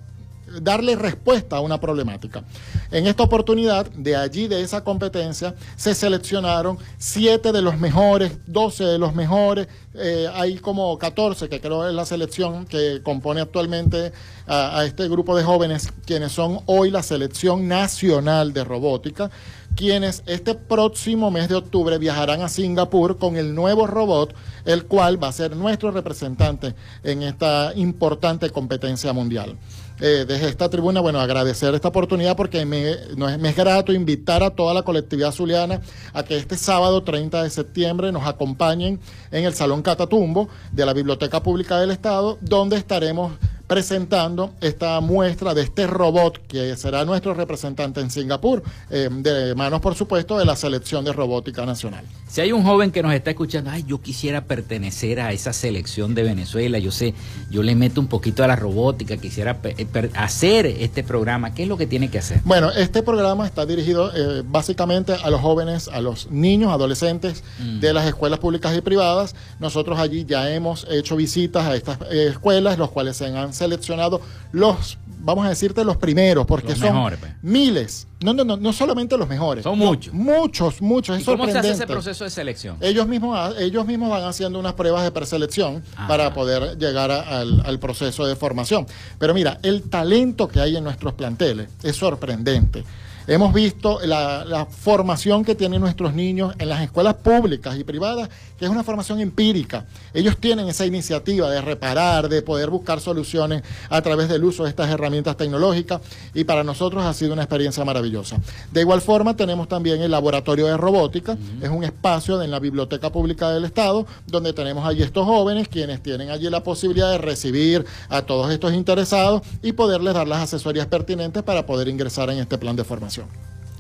darle 0.62 0.96
respuesta 0.96 1.56
a 1.56 1.60
una 1.60 1.80
problemática. 1.80 2.44
En 2.90 3.06
esta 3.06 3.22
oportunidad, 3.22 3.86
de 3.90 4.16
allí, 4.16 4.48
de 4.48 4.62
esa 4.62 4.84
competencia, 4.84 5.54
se 5.76 5.94
seleccionaron 5.94 6.78
siete 6.98 7.52
de 7.52 7.62
los 7.62 7.78
mejores, 7.78 8.32
12 8.46 8.84
de 8.84 8.98
los 8.98 9.14
mejores, 9.14 9.68
eh, 9.94 10.28
hay 10.34 10.56
como 10.56 10.98
14, 10.98 11.48
que 11.48 11.60
creo 11.60 11.88
es 11.88 11.94
la 11.94 12.04
selección 12.04 12.66
que 12.66 13.00
compone 13.02 13.40
actualmente 13.40 14.12
a, 14.46 14.80
a 14.80 14.84
este 14.84 15.08
grupo 15.08 15.36
de 15.36 15.44
jóvenes, 15.44 15.92
quienes 16.04 16.32
son 16.32 16.60
hoy 16.66 16.90
la 16.90 17.02
selección 17.02 17.68
nacional 17.68 18.52
de 18.52 18.64
robótica 18.64 19.30
quienes 19.74 20.22
este 20.26 20.54
próximo 20.54 21.30
mes 21.30 21.48
de 21.48 21.56
octubre 21.56 21.98
viajarán 21.98 22.42
a 22.42 22.48
Singapur 22.48 23.18
con 23.18 23.37
el 23.37 23.54
nuevo 23.54 23.87
robot, 23.87 24.34
el 24.64 24.87
cual 24.87 25.22
va 25.22 25.28
a 25.28 25.32
ser 25.32 25.56
nuestro 25.56 25.90
representante 25.90 26.74
en 27.02 27.22
esta 27.22 27.72
importante 27.74 28.50
competencia 28.50 29.12
mundial. 29.12 29.56
Eh, 30.00 30.24
desde 30.26 30.48
esta 30.48 30.68
tribuna, 30.68 31.00
bueno, 31.00 31.20
agradecer 31.20 31.72
esta 31.74 31.88
oportunidad 31.88 32.37
porque 32.37 32.66
me, 32.66 32.90
es 32.90 33.56
grato 33.56 33.92
invitar 33.92 34.42
a 34.42 34.50
toda 34.50 34.74
la 34.74 34.82
colectividad 34.82 35.30
zuliana 35.30 35.80
a 36.12 36.24
que 36.24 36.37
este 36.37 36.56
sábado 36.56 37.04
30 37.04 37.44
de 37.44 37.50
septiembre 37.50 38.10
nos 38.10 38.26
acompañen 38.26 38.98
en 39.30 39.44
el 39.44 39.54
Salón 39.54 39.82
Catatumbo 39.82 40.48
de 40.72 40.84
la 40.84 40.92
Biblioteca 40.94 41.42
Pública 41.42 41.78
del 41.78 41.92
Estado, 41.92 42.38
donde 42.40 42.76
estaremos 42.76 43.32
presentando 43.66 44.53
esta 44.61 45.00
muestra 45.00 45.55
de 45.55 45.62
este 45.62 45.87
robot 45.87 46.46
que 46.46 46.77
será 46.77 47.05
nuestro 47.05 47.35
representante 47.35 48.00
en 48.00 48.11
Singapur, 48.11 48.62
eh, 48.90 49.09
de 49.11 49.55
manos, 49.55 49.81
por 49.81 49.94
supuesto, 49.94 50.38
de 50.38 50.44
la 50.44 50.57
selección 50.57 51.05
de 51.05 51.12
robótica 51.12 51.64
nacional. 51.64 52.05
Si 52.29 52.40
hay 52.40 52.53
un 52.53 52.64
joven 52.64 52.90
que 52.90 53.03
nos 53.03 53.14
está 53.14 53.31
escuchando, 53.31 53.70
ay, 53.70 53.85
yo 53.87 54.00
quisiera 54.00 54.44
pertenecer 54.44 55.20
a 55.20 55.33
esa 55.33 55.53
selección 55.53 56.14
de 56.14 56.24
Venezuela, 56.24 56.79
yo 56.79 56.90
sé, 56.90 57.14
yo 57.50 57.62
le 57.62 57.74
meto 57.74 58.00
un 58.00 58.09
poquito 58.09 58.44
a 58.44 58.48
la 58.48 58.57
robótica, 58.57 59.16
quisiera 59.16 59.59
eh, 59.64 59.87
hacer 60.14 60.66
este 60.66 61.03
programa, 61.03 61.55
¿qué 61.55 61.62
es 61.62 61.68
lo 61.68 61.77
que 61.77 61.87
tiene 61.87 62.11
que 62.11 62.18
hacer? 62.18 62.40
Bueno, 62.44 62.70
este 62.70 63.03
programa 63.03 63.46
está 63.46 63.64
dirigido 63.64 64.11
eh, 64.14 64.42
básicamente 64.44 65.12
a 65.12 65.31
los 65.31 65.40
jóvenes, 65.40 65.88
a 65.88 66.00
los 66.00 66.31
niños, 66.31 66.72
adolescentes 66.72 67.44
mm. 67.61 67.81
de 67.81 67.92
las 67.94 68.07
escuelas 68.07 68.40
públicas 68.40 68.77
y 68.77 68.81
privadas. 68.81 69.35
Nosotros 69.59 69.98
allí 69.98 70.24
ya 70.27 70.50
hemos 70.50 70.87
hecho 70.90 71.16
visitas 71.16 71.64
a 71.64 71.74
estas 71.77 72.00
escuelas, 72.11 72.79
los 72.79 72.90
cuales 72.90 73.16
se 73.16 73.27
han 73.27 73.53
seleccionado 73.54 74.20
los, 74.52 74.98
vamos 75.20 75.46
a 75.46 75.48
decirte, 75.48 75.84
los 75.84 75.96
primeros, 75.96 76.46
porque 76.46 76.74
son 76.74 77.16
pues. 77.18 77.32
miles. 77.42 78.06
No, 78.20 78.32
no, 78.32 78.44
no, 78.44 78.56
no 78.56 78.72
solamente 78.72 79.18
los 79.18 79.28
mejores. 79.28 79.64
Son 79.64 79.78
muchos. 79.78 80.14
muchos, 80.14 80.80
muchos. 80.80 81.18
Es 81.18 81.24
¿Cómo 81.24 81.46
se 81.46 81.58
hace 81.58 81.72
ese 81.72 81.86
proceso 81.86 82.24
de 82.24 82.30
selección? 82.30 82.76
Ellos 82.80 83.06
mismos, 83.06 83.54
ellos 83.58 83.86
mismos 83.86 84.10
van 84.10 84.24
haciendo 84.24 84.58
unas 84.58 84.74
pruebas 84.74 85.04
de 85.04 85.10
preselección 85.10 85.82
para 86.08 86.32
poder 86.32 86.78
llegar 86.78 87.10
al, 87.10 87.62
al 87.64 87.78
proceso 87.78 88.26
de 88.26 88.36
formación. 88.36 88.86
Pero 89.18 89.34
mira, 89.34 89.58
el 89.62 89.82
talento 89.82 90.48
que 90.48 90.60
hay 90.60 90.76
en 90.76 90.84
nuestros 90.84 91.14
planteles 91.14 91.68
es 91.82 91.96
sorprendente. 91.96 92.84
Hemos 93.26 93.54
visto 93.54 94.00
la, 94.04 94.66
formación 94.70 95.44
que 95.44 95.54
tienen 95.54 95.80
nuestros 95.80 96.12
niños 96.12 96.54
en 96.58 96.68
las 96.68 96.82
escuelas 96.82 97.14
públicas 97.14 97.74
y 97.78 97.84
privadas, 97.84 98.28
que 98.58 98.66
es 98.66 98.70
una 98.70 98.84
formación 98.84 99.18
empírica. 99.20 99.87
Ellos 100.12 100.37
tienen 100.37 100.68
esa 100.68 100.84
iniciativa 100.84 101.48
de 101.48 101.62
reparar, 101.62 102.28
de 102.28 102.42
poder 102.42 102.68
buscar 102.68 103.00
soluciones 103.00 103.62
a 103.88 104.02
través 104.02 104.28
del 104.28 104.44
uso 104.44 104.64
de 104.64 104.68
estas 104.68 104.90
herramientas 104.90 105.38
tecnológicas 105.38 106.02
y 106.34 106.44
para 106.44 106.64
nosotros 106.64 107.02
ha 107.02 107.14
sido 107.14 107.32
una 107.32 107.42
experiencia 107.42 107.82
maravillosa. 107.82 108.37
De 108.70 108.82
igual 108.82 109.00
forma, 109.00 109.34
tenemos 109.34 109.68
también 109.68 110.02
el 110.02 110.10
laboratorio 110.10 110.66
de 110.66 110.76
robótica, 110.76 111.38
es 111.62 111.70
un 111.70 111.82
espacio 111.82 112.42
en 112.42 112.50
la 112.50 112.58
Biblioteca 112.58 113.10
Pública 113.10 113.50
del 113.50 113.64
Estado, 113.64 114.06
donde 114.26 114.52
tenemos 114.52 114.87
allí 114.87 115.02
estos 115.02 115.24
jóvenes, 115.24 115.68
quienes 115.68 116.02
tienen 116.02 116.28
allí 116.28 116.50
la 116.50 116.62
posibilidad 116.62 117.10
de 117.10 117.18
recibir 117.18 117.87
a 118.10 118.20
todos 118.22 118.52
estos 118.52 118.74
interesados 118.74 119.40
y 119.62 119.72
poderles 119.72 120.12
dar 120.12 120.28
las 120.28 120.42
asesorías 120.42 120.87
pertinentes 120.88 121.42
para 121.42 121.64
poder 121.64 121.88
ingresar 121.88 122.28
en 122.28 122.38
este 122.38 122.58
plan 122.58 122.76
de 122.76 122.84
formación. 122.84 123.13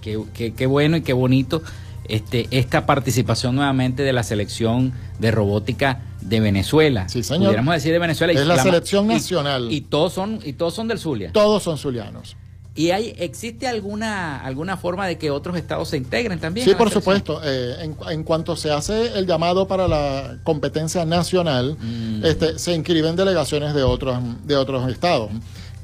Qué, 0.00 0.66
bueno 0.66 0.98
y 0.98 1.02
qué 1.02 1.14
bonito 1.14 1.62
este, 2.08 2.46
esta 2.50 2.84
participación 2.84 3.56
nuevamente 3.56 4.02
de 4.02 4.12
la 4.12 4.22
selección 4.22 4.92
de 5.18 5.30
robótica 5.30 6.02
de 6.20 6.40
Venezuela. 6.40 7.08
Sí, 7.08 7.22
señor. 7.22 7.46
Pudiéramos 7.46 7.74
decir 7.74 7.92
de 7.92 7.98
Venezuela. 7.98 8.32
Es 8.32 8.46
la, 8.46 8.62
selección 8.62 9.06
nacional. 9.06 9.72
Y, 9.72 9.80
todos 9.80 10.12
son, 10.12 10.40
y 10.44 10.52
todos 10.54 10.74
son 10.74 10.88
del 10.88 10.98
Zulia. 10.98 11.32
Todos 11.32 11.62
son 11.62 11.78
zulianos. 11.78 12.36
¿Y 12.76 12.90
hay, 12.90 13.14
existe 13.18 13.68
alguna, 13.68 14.40
alguna 14.40 14.76
forma 14.76 15.06
de 15.06 15.16
que 15.16 15.30
otros 15.30 15.56
estados 15.56 15.88
se 15.88 15.96
integren 15.96 16.40
también? 16.40 16.66
Sí, 16.66 16.74
por 16.74 16.90
supuesto. 16.90 17.40
Eh, 17.44 17.76
en, 17.84 17.96
en, 18.10 18.24
cuanto 18.24 18.56
se 18.56 18.72
hace 18.72 19.16
el 19.16 19.26
llamado 19.26 19.68
para 19.68 19.86
la 19.86 20.38
competencia 20.42 21.04
nacional, 21.04 21.76
mm. 21.80 22.24
este, 22.24 22.58
se 22.58 22.74
inscriben 22.74 23.14
delegaciones 23.14 23.74
de 23.74 23.84
otros, 23.84 24.18
de 24.44 24.56
otros 24.56 24.90
estados. 24.90 25.30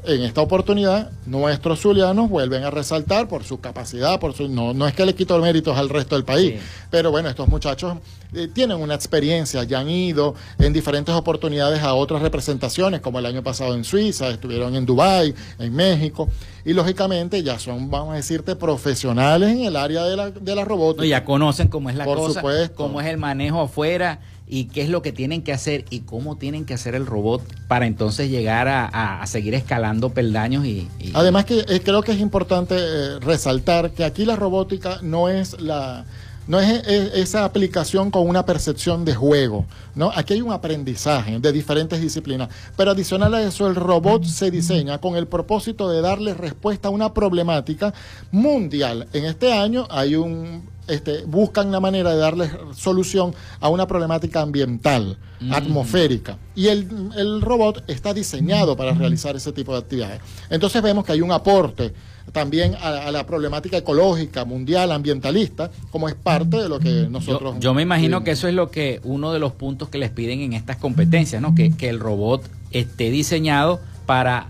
En 0.04 0.22
esta 0.22 0.40
oportunidad, 0.40 1.10
nuestros 1.26 1.80
zulianos 1.80 2.30
vuelven 2.30 2.64
a 2.64 2.70
resaltar 2.70 3.28
por 3.28 3.44
su 3.44 3.60
capacidad, 3.60 4.18
por 4.18 4.32
su 4.32 4.48
no, 4.48 4.72
no 4.72 4.86
es 4.86 4.94
que 4.94 5.04
le 5.04 5.14
quito 5.14 5.38
méritos 5.38 5.76
al 5.76 5.90
resto 5.90 6.14
del 6.14 6.24
país, 6.24 6.58
pero 6.90 7.10
bueno, 7.10 7.28
estos 7.28 7.48
muchachos 7.48 7.98
eh, 8.32 8.48
tienen 8.48 8.78
una 8.78 8.94
experiencia, 8.94 9.62
ya 9.64 9.80
han 9.80 9.90
ido 9.90 10.34
en 10.58 10.72
diferentes 10.72 11.14
oportunidades 11.14 11.82
a 11.82 11.92
otras 11.92 12.22
representaciones, 12.22 13.00
como 13.00 13.18
el 13.18 13.26
año 13.26 13.42
pasado 13.42 13.74
en 13.74 13.84
Suiza, 13.84 14.30
estuvieron 14.30 14.74
en 14.74 14.86
Dubái, 14.86 15.34
en 15.58 15.74
México, 15.74 16.30
y 16.64 16.72
lógicamente 16.72 17.42
ya 17.42 17.58
son, 17.58 17.90
vamos 17.90 18.14
a 18.14 18.16
decirte, 18.16 18.56
profesionales 18.56 19.50
en 19.50 19.64
el 19.64 19.76
área 19.76 20.04
de 20.04 20.16
la, 20.16 20.30
de 20.30 20.54
la 20.54 20.64
robótica. 20.64 21.06
ya 21.06 21.24
conocen 21.24 21.68
cómo 21.68 21.90
es 21.90 21.96
la 21.96 22.06
cosa, 22.06 22.42
cómo 22.74 23.02
es 23.02 23.06
el 23.06 23.18
manejo 23.18 23.60
afuera 23.60 24.20
y 24.50 24.64
qué 24.64 24.82
es 24.82 24.88
lo 24.88 25.00
que 25.00 25.12
tienen 25.12 25.42
que 25.42 25.52
hacer 25.52 25.84
y 25.90 26.00
cómo 26.00 26.36
tienen 26.36 26.66
que 26.66 26.74
hacer 26.74 26.96
el 26.96 27.06
robot 27.06 27.42
para 27.68 27.86
entonces 27.86 28.28
llegar 28.28 28.66
a, 28.68 29.24
seguir 29.26 29.54
escalando 29.54 30.10
peldaños 30.10 30.66
y... 30.66 30.88
Además 31.14 31.44
que 31.44 31.60
eh, 31.68 31.80
creo 31.84 32.02
que 32.02 32.12
es 32.12 32.18
importante 32.18 32.74
eh, 32.76 33.20
resaltar 33.20 33.92
que 33.92 34.02
aquí 34.04 34.24
la 34.24 34.34
robótica 34.34 34.98
no 35.02 35.28
es 35.28 35.60
la... 35.60 36.04
No 36.50 36.58
es, 36.58 36.84
esa 37.14 37.44
aplicación 37.44 38.10
con 38.10 38.28
una 38.28 38.44
percepción 38.44 39.04
de 39.04 39.14
juego, 39.14 39.66
¿no? 39.94 40.10
Aquí 40.12 40.34
hay 40.34 40.40
un 40.40 40.50
aprendizaje 40.50 41.38
de 41.38 41.52
diferentes 41.52 42.00
disciplinas, 42.00 42.48
pero 42.76 42.90
adicional 42.90 43.32
a 43.34 43.42
eso 43.42 43.68
el 43.68 43.76
robot 43.76 44.24
se 44.24 44.50
diseña 44.50 44.98
con 44.98 45.14
el 45.14 45.28
propósito 45.28 45.88
de 45.88 46.00
darle 46.00 46.34
respuesta 46.34 46.88
a 46.88 46.90
una 46.90 47.14
problemática 47.14 47.94
mundial. 48.32 49.06
En 49.12 49.26
este 49.26 49.52
año 49.52 49.86
hay 49.90 50.16
un 50.16 50.68
este, 50.88 51.22
buscan 51.24 51.70
la 51.70 51.78
manera 51.78 52.10
de 52.10 52.16
darle 52.16 52.50
solución 52.74 53.32
a 53.60 53.68
una 53.68 53.86
problemática 53.86 54.40
ambiental, 54.40 55.18
mm. 55.38 55.52
atmosférica. 55.52 56.36
Y 56.56 56.66
el, 56.66 57.40
robot 57.40 57.88
está 57.88 58.12
diseñado 58.12 58.76
para 58.76 58.92
realizar 58.92 59.36
ese 59.36 59.52
tipo 59.52 59.72
de 59.72 59.78
actividades. 59.78 60.20
Entonces 60.50 60.82
vemos 60.82 61.04
que 61.04 61.12
hay 61.12 61.20
un 61.20 61.30
aporte 61.30 61.94
también 62.32 62.74
a, 62.80 63.10
la 63.10 63.26
problemática 63.26 63.76
ecológica, 63.76 64.44
mundial, 64.44 64.92
ambientalista, 64.92 65.70
como 65.90 66.08
es 66.08 66.14
parte 66.14 66.56
de 66.56 66.68
lo 66.68 66.78
que 66.78 67.06
nosotros... 67.10 67.56
Yo, 67.60 67.74
me 67.74 67.82
imagino 67.82 68.24
que 68.24 68.32
eso 68.32 68.48
es 68.48 68.54
lo 68.54 68.70
que 68.70 69.00
uno 69.04 69.32
de 69.32 69.38
los 69.38 69.52
puntos 69.52 69.88
que 69.88 69.98
les 69.98 70.10
piden 70.10 70.40
en 70.40 70.52
estas 70.52 70.76
competencias, 70.76 71.40
¿no? 71.42 71.54
Que, 71.54 71.72
que 71.72 71.88
el 71.88 72.00
robot 72.00 72.42
esté 72.70 73.10
diseñado 73.10 73.80
para 74.06 74.48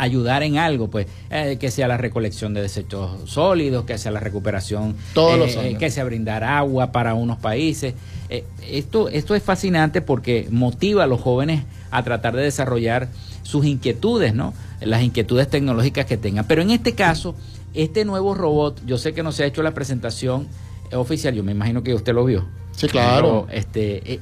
ayudar 0.00 0.42
en 0.42 0.56
algo, 0.56 0.88
pues, 0.88 1.06
eh, 1.30 1.58
que 1.60 1.70
sea 1.70 1.86
la 1.86 1.98
recolección 1.98 2.54
de 2.54 2.62
desechos 2.62 3.30
sólidos, 3.30 3.84
que 3.84 3.98
sea 3.98 4.10
la 4.10 4.20
recuperación, 4.20 4.96
Todos 5.12 5.56
eh, 5.56 5.76
que 5.78 5.90
sea 5.90 6.04
brindar 6.04 6.42
agua 6.42 6.90
para 6.90 7.12
unos 7.12 7.36
países. 7.36 7.92
Eh, 8.30 8.44
esto, 8.66 9.10
esto 9.10 9.34
es 9.34 9.42
fascinante 9.42 10.00
porque 10.00 10.48
motiva 10.50 11.04
a 11.04 11.06
los 11.06 11.20
jóvenes 11.20 11.64
a 11.90 12.02
tratar 12.02 12.34
de 12.34 12.42
desarrollar 12.42 13.08
sus 13.42 13.66
inquietudes, 13.66 14.34
¿no? 14.34 14.54
Las 14.80 15.02
inquietudes 15.02 15.50
tecnológicas 15.50 16.06
que 16.06 16.16
tengan. 16.16 16.46
Pero 16.46 16.62
en 16.62 16.70
este 16.70 16.94
caso, 16.94 17.34
este 17.74 18.06
nuevo 18.06 18.34
robot, 18.34 18.80
yo 18.86 18.96
sé 18.96 19.12
que 19.12 19.22
no 19.22 19.32
se 19.32 19.42
ha 19.42 19.46
hecho 19.46 19.62
la 19.62 19.74
presentación 19.74 20.48
oficial, 20.92 21.34
yo 21.34 21.44
me 21.44 21.52
imagino 21.52 21.82
que 21.82 21.92
usted 21.92 22.14
lo 22.14 22.24
vio. 22.24 22.46
Sí, 22.74 22.88
claro. 22.88 23.46
este, 23.52 24.20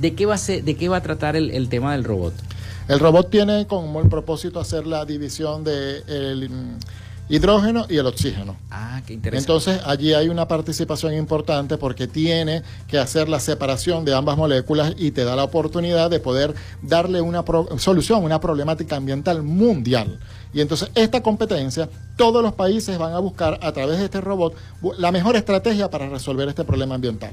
¿de 0.00 0.14
qué 0.14 0.24
va 0.24 0.36
a 0.36 0.38
ser, 0.38 0.64
de 0.64 0.74
qué 0.74 0.88
va 0.88 0.96
a 0.96 1.02
tratar 1.02 1.36
el, 1.36 1.50
el 1.50 1.68
tema 1.68 1.92
del 1.92 2.04
robot? 2.04 2.32
El 2.88 3.00
robot 3.00 3.28
tiene 3.28 3.66
como 3.66 4.00
el 4.00 4.08
propósito 4.08 4.58
hacer 4.58 4.86
la 4.86 5.04
división 5.04 5.62
de 5.62 6.48
hidrógeno 7.28 7.84
y 7.88 7.98
el 7.98 8.06
oxígeno. 8.06 8.56
Ah, 8.70 9.02
qué 9.06 9.12
interesante. 9.12 9.52
Entonces 9.52 9.86
allí 9.86 10.14
hay 10.14 10.30
una 10.30 10.48
participación 10.48 11.12
importante 11.12 11.76
porque 11.76 12.06
tiene 12.06 12.62
que 12.86 12.98
hacer 12.98 13.28
la 13.28 13.40
separación 13.40 14.06
de 14.06 14.14
ambas 14.14 14.38
moléculas 14.38 14.94
y 14.96 15.10
te 15.10 15.24
da 15.24 15.36
la 15.36 15.44
oportunidad 15.44 16.08
de 16.08 16.20
poder 16.20 16.54
darle 16.80 17.20
una 17.20 17.44
solución, 17.76 18.24
una 18.24 18.40
problemática 18.40 18.96
ambiental 18.96 19.42
mundial. 19.42 20.18
Y 20.54 20.62
entonces 20.62 20.90
esta 20.94 21.22
competencia, 21.22 21.90
todos 22.16 22.42
los 22.42 22.54
países 22.54 22.96
van 22.96 23.12
a 23.12 23.18
buscar 23.18 23.58
a 23.62 23.70
través 23.72 23.98
de 23.98 24.06
este 24.06 24.22
robot 24.22 24.54
la 24.96 25.12
mejor 25.12 25.36
estrategia 25.36 25.90
para 25.90 26.08
resolver 26.08 26.48
este 26.48 26.64
problema 26.64 26.94
ambiental. 26.94 27.32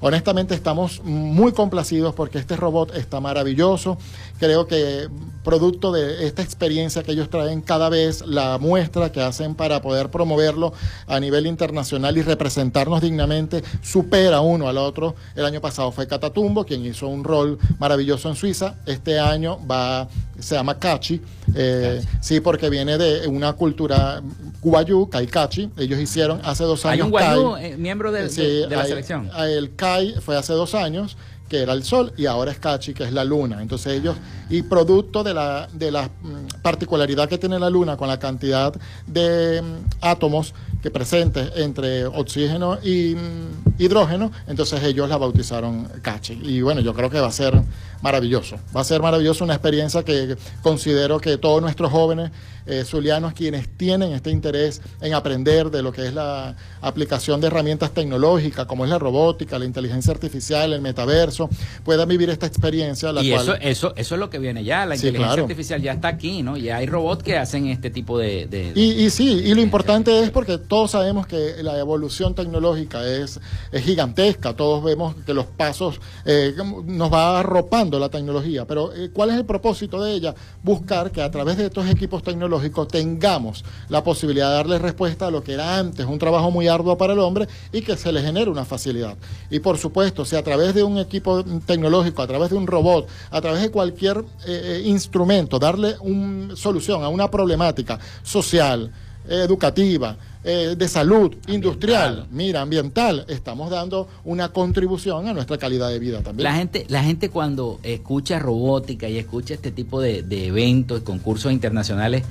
Honestamente 0.00 0.54
estamos 0.54 1.02
muy 1.02 1.50
complacidos 1.52 2.14
porque 2.14 2.38
este 2.38 2.56
robot 2.56 2.94
está 2.94 3.20
maravilloso. 3.20 3.98
Creo 4.38 4.66
que 4.66 5.08
producto 5.48 5.92
de 5.92 6.26
esta 6.26 6.42
experiencia 6.42 7.02
que 7.02 7.12
ellos 7.12 7.30
traen 7.30 7.62
cada 7.62 7.88
vez, 7.88 8.26
la 8.26 8.58
muestra 8.58 9.10
que 9.10 9.22
hacen 9.22 9.54
para 9.54 9.80
poder 9.80 10.10
promoverlo 10.10 10.74
a 11.06 11.18
nivel 11.20 11.46
internacional 11.46 12.18
y 12.18 12.22
representarnos 12.22 13.00
dignamente, 13.00 13.62
supera 13.82 14.42
uno 14.42 14.68
al 14.68 14.76
otro. 14.76 15.14
El 15.34 15.46
año 15.46 15.62
pasado 15.62 15.90
fue 15.90 16.06
Catatumbo, 16.06 16.66
quien 16.66 16.84
hizo 16.84 17.08
un 17.08 17.24
rol 17.24 17.58
maravilloso 17.78 18.28
en 18.28 18.36
Suiza. 18.36 18.74
Este 18.84 19.18
año 19.18 19.58
va, 19.66 20.06
se 20.38 20.54
llama 20.54 20.78
Cachi, 20.78 21.20
eh, 21.54 22.02
sí, 22.20 22.40
porque 22.40 22.68
viene 22.68 22.98
de 22.98 23.26
una 23.26 23.54
cultura 23.54 24.20
guayú, 24.60 25.08
Cachi. 25.08 25.70
Ellos 25.78 25.98
hicieron 25.98 26.40
hace 26.44 26.64
dos 26.64 26.84
años. 26.84 26.92
Hay 26.92 27.00
un 27.06 27.10
guayú, 27.10 27.56
eh, 27.56 27.76
miembro 27.78 28.12
de, 28.12 28.24
la 28.68 28.84
selección. 28.84 29.30
El 29.38 29.74
Kai 29.74 30.14
fue 30.20 30.36
hace 30.36 30.52
dos 30.52 30.74
años 30.74 31.16
que 31.48 31.62
era 31.62 31.72
el 31.72 31.82
Sol, 31.82 32.12
y 32.16 32.26
ahora 32.26 32.52
es 32.52 32.58
Cachi, 32.58 32.94
que 32.94 33.04
es 33.04 33.12
la 33.12 33.24
Luna. 33.24 33.62
Entonces 33.62 33.94
ellos, 33.94 34.16
y 34.50 34.62
producto 34.62 35.24
de 35.24 35.34
la, 35.34 35.68
de 35.72 35.90
la 35.90 36.04
mm, 36.04 36.60
particularidad 36.62 37.28
que 37.28 37.38
tiene 37.38 37.58
la 37.58 37.70
Luna 37.70 37.96
con 37.96 38.08
la 38.08 38.18
cantidad 38.18 38.74
de 39.06 39.62
mm, 39.62 39.88
átomos 40.00 40.54
que 40.82 40.90
presente 40.90 41.50
entre 41.56 42.06
oxígeno 42.06 42.78
y 42.82 43.14
mm, 43.14 43.82
hidrógeno, 43.82 44.30
entonces 44.46 44.82
ellos 44.84 45.08
la 45.08 45.16
bautizaron 45.16 45.88
Cachi. 46.02 46.38
Y 46.42 46.60
bueno, 46.60 46.80
yo 46.80 46.94
creo 46.94 47.10
que 47.10 47.20
va 47.20 47.28
a 47.28 47.32
ser 47.32 47.60
maravilloso. 48.02 48.56
Va 48.76 48.82
a 48.82 48.84
ser 48.84 49.02
maravilloso 49.02 49.44
una 49.44 49.54
experiencia 49.54 50.02
que 50.04 50.36
considero 50.62 51.18
que 51.20 51.38
todos 51.38 51.60
nuestros 51.60 51.90
jóvenes 51.90 52.30
eh, 52.68 52.84
zulianos, 52.84 53.32
quienes 53.32 53.66
tienen 53.66 54.12
este 54.12 54.30
interés 54.30 54.82
en 55.00 55.14
aprender 55.14 55.70
de 55.70 55.82
lo 55.82 55.90
que 55.90 56.06
es 56.06 56.12
la 56.12 56.54
aplicación 56.82 57.40
de 57.40 57.46
herramientas 57.46 57.92
tecnológicas, 57.92 58.66
como 58.66 58.84
es 58.84 58.90
la 58.90 58.98
robótica, 58.98 59.58
la 59.58 59.64
inteligencia 59.64 60.12
artificial, 60.12 60.74
el 60.74 60.82
metaverso, 60.82 61.48
puedan 61.82 62.06
vivir 62.06 62.28
esta 62.28 62.44
experiencia. 62.44 63.10
y 63.22 63.32
eso, 63.32 63.54
eso, 63.54 63.94
eso 63.96 64.14
es 64.14 64.18
lo 64.18 64.28
que 64.28 64.38
viene 64.38 64.64
ya, 64.64 64.84
la 64.84 64.96
inteligencia 64.96 65.42
artificial 65.42 65.80
ya 65.80 65.92
está 65.92 66.08
aquí, 66.08 66.42
¿no? 66.42 66.58
Ya 66.58 66.76
hay 66.76 66.86
robots 66.86 67.22
que 67.22 67.38
hacen 67.38 67.68
este 67.68 67.88
tipo 67.88 68.18
de... 68.18 68.72
y, 68.74 69.08
sí, 69.08 69.40
y 69.44 69.54
lo 69.54 69.62
importante 69.62 70.22
es 70.22 70.30
porque 70.30 70.58
todos 70.58 70.90
sabemos 70.90 71.26
que 71.26 71.62
la 71.62 71.78
evolución 71.78 72.34
tecnológica 72.34 73.06
es, 73.06 73.40
es 73.72 73.82
gigantesca, 73.82 74.54
todos 74.54 74.84
vemos 74.84 75.14
que 75.24 75.32
los 75.32 75.46
pasos 75.46 76.00
eh, 76.26 76.54
nos 76.84 77.10
va 77.10 77.40
arropando 77.40 77.98
la 77.98 78.10
tecnología, 78.10 78.66
pero 78.66 78.92
eh, 78.92 79.08
¿cuál 79.10 79.30
es 79.30 79.36
el 79.36 79.46
propósito 79.46 80.02
de 80.02 80.12
ella? 80.12 80.34
Buscar 80.62 81.10
que 81.10 81.22
a 81.22 81.30
través 81.30 81.56
de 81.56 81.66
estos 81.66 81.88
equipos 81.88 82.22
tecnológicos 82.22 82.57
tengamos 82.90 83.64
la 83.88 84.02
posibilidad 84.04 84.48
de 84.50 84.54
darle 84.54 84.78
respuesta 84.78 85.26
a 85.26 85.30
lo 85.30 85.42
que 85.42 85.54
era 85.54 85.78
antes 85.78 86.06
un 86.06 86.18
trabajo 86.18 86.50
muy 86.50 86.68
arduo 86.68 86.96
para 86.96 87.12
el 87.12 87.18
hombre 87.18 87.48
y 87.72 87.82
que 87.82 87.96
se 87.96 88.12
le 88.12 88.22
genere 88.22 88.50
una 88.50 88.64
facilidad. 88.64 89.16
Y 89.50 89.60
por 89.60 89.78
supuesto, 89.78 90.24
si 90.24 90.36
a 90.36 90.42
través 90.42 90.74
de 90.74 90.82
un 90.82 90.98
equipo 90.98 91.44
tecnológico, 91.66 92.22
a 92.22 92.26
través 92.26 92.50
de 92.50 92.56
un 92.56 92.66
robot, 92.66 93.08
a 93.30 93.40
través 93.40 93.62
de 93.62 93.70
cualquier 93.70 94.18
eh, 94.18 94.22
eh, 94.46 94.82
instrumento, 94.84 95.58
darle 95.58 95.96
una 96.00 96.56
solución 96.56 97.02
a 97.02 97.08
una 97.08 97.30
problemática 97.30 97.98
social, 98.22 98.92
educativa, 99.28 100.16
eh, 100.44 100.76
de 100.78 100.88
salud, 100.88 101.34
industrial, 101.48 102.26
mira, 102.30 102.62
ambiental, 102.62 103.24
estamos 103.28 103.70
dando 103.70 104.08
una 104.24 104.50
contribución 104.50 105.26
a 105.26 105.34
nuestra 105.34 105.58
calidad 105.58 105.90
de 105.90 105.98
vida 105.98 106.22
también. 106.22 106.44
La 106.44 106.54
gente, 106.54 106.86
la 106.88 107.02
gente 107.02 107.28
cuando 107.28 107.80
escucha 107.82 108.38
robótica 108.38 109.08
y 109.08 109.18
escucha 109.18 109.54
este 109.54 109.72
tipo 109.72 110.00
de, 110.00 110.22
de 110.22 110.46
eventos, 110.46 111.02
concursos 111.02 111.52
internacionales, 111.52 112.22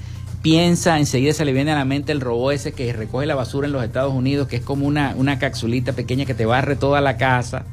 piensa, 0.41 0.97
enseguida 0.97 1.33
se 1.33 1.45
le 1.45 1.53
viene 1.53 1.71
a 1.71 1.75
la 1.75 1.85
mente 1.85 2.11
el 2.11 2.21
robot 2.21 2.53
ese 2.53 2.71
que 2.71 2.91
recoge 2.93 3.25
la 3.25 3.35
basura 3.35 3.67
en 3.67 3.73
los 3.73 3.83
Estados 3.83 4.13
Unidos, 4.13 4.47
que 4.47 4.57
es 4.57 4.61
como 4.61 4.87
una, 4.87 5.13
una 5.17 5.39
capsulita 5.39 5.93
pequeña 5.93 6.25
que 6.25 6.33
te 6.33 6.45
barre 6.45 6.75
toda 6.75 7.01
la 7.01 7.17
casa, 7.17 7.65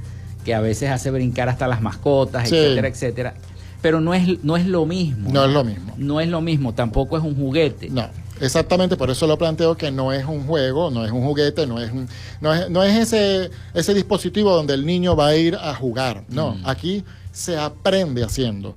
que 0.45 0.55
a 0.55 0.61
veces 0.61 0.91
hace 0.91 1.11
brincar 1.11 1.49
hasta 1.49 1.67
las 1.69 1.81
mascotas, 1.81 2.45
etcétera, 2.45 2.89
etcétera. 2.89 3.35
Pero 3.81 4.01
no 4.01 4.15
es, 4.15 4.43
no 4.43 4.57
es 4.57 4.67
lo 4.67 4.87
mismo. 4.87 5.31
No 5.31 5.45
es 5.45 5.53
lo 5.53 5.65
mismo. 5.65 5.95
No 5.99 6.21
es 6.21 6.29
lo 6.29 6.41
mismo, 6.41 6.75
tampoco 6.75 7.19
es 7.19 7.23
un 7.23 7.37
juguete. 7.37 7.91
No. 7.91 8.09
Exactamente, 8.41 8.97
por 8.97 9.11
eso 9.11 9.27
lo 9.27 9.39
planteo 9.39 9.77
que 9.77 9.91
no 9.91 10.13
es 10.13 10.25
un 10.25 10.47
juego, 10.47 10.91
no 10.91 11.05
es 11.05 11.13
un 11.13 11.23
juguete, 11.23 11.67
no 11.67 11.81
es, 11.81 11.93
no 12.41 12.53
es, 12.53 12.69
no 12.69 12.83
es 12.83 12.97
ese, 12.97 13.51
ese 13.75 13.95
dispositivo 13.95 14.53
donde 14.53 14.75
el 14.75 14.85
niño 14.85 15.15
va 15.15 15.29
a 15.29 15.37
ir 15.37 15.55
a 15.55 15.75
jugar. 15.75 16.25
No, 16.29 16.55
mm. 16.55 16.67
aquí 16.67 17.05
se 17.31 17.57
aprende 17.57 18.25
haciendo 18.25 18.75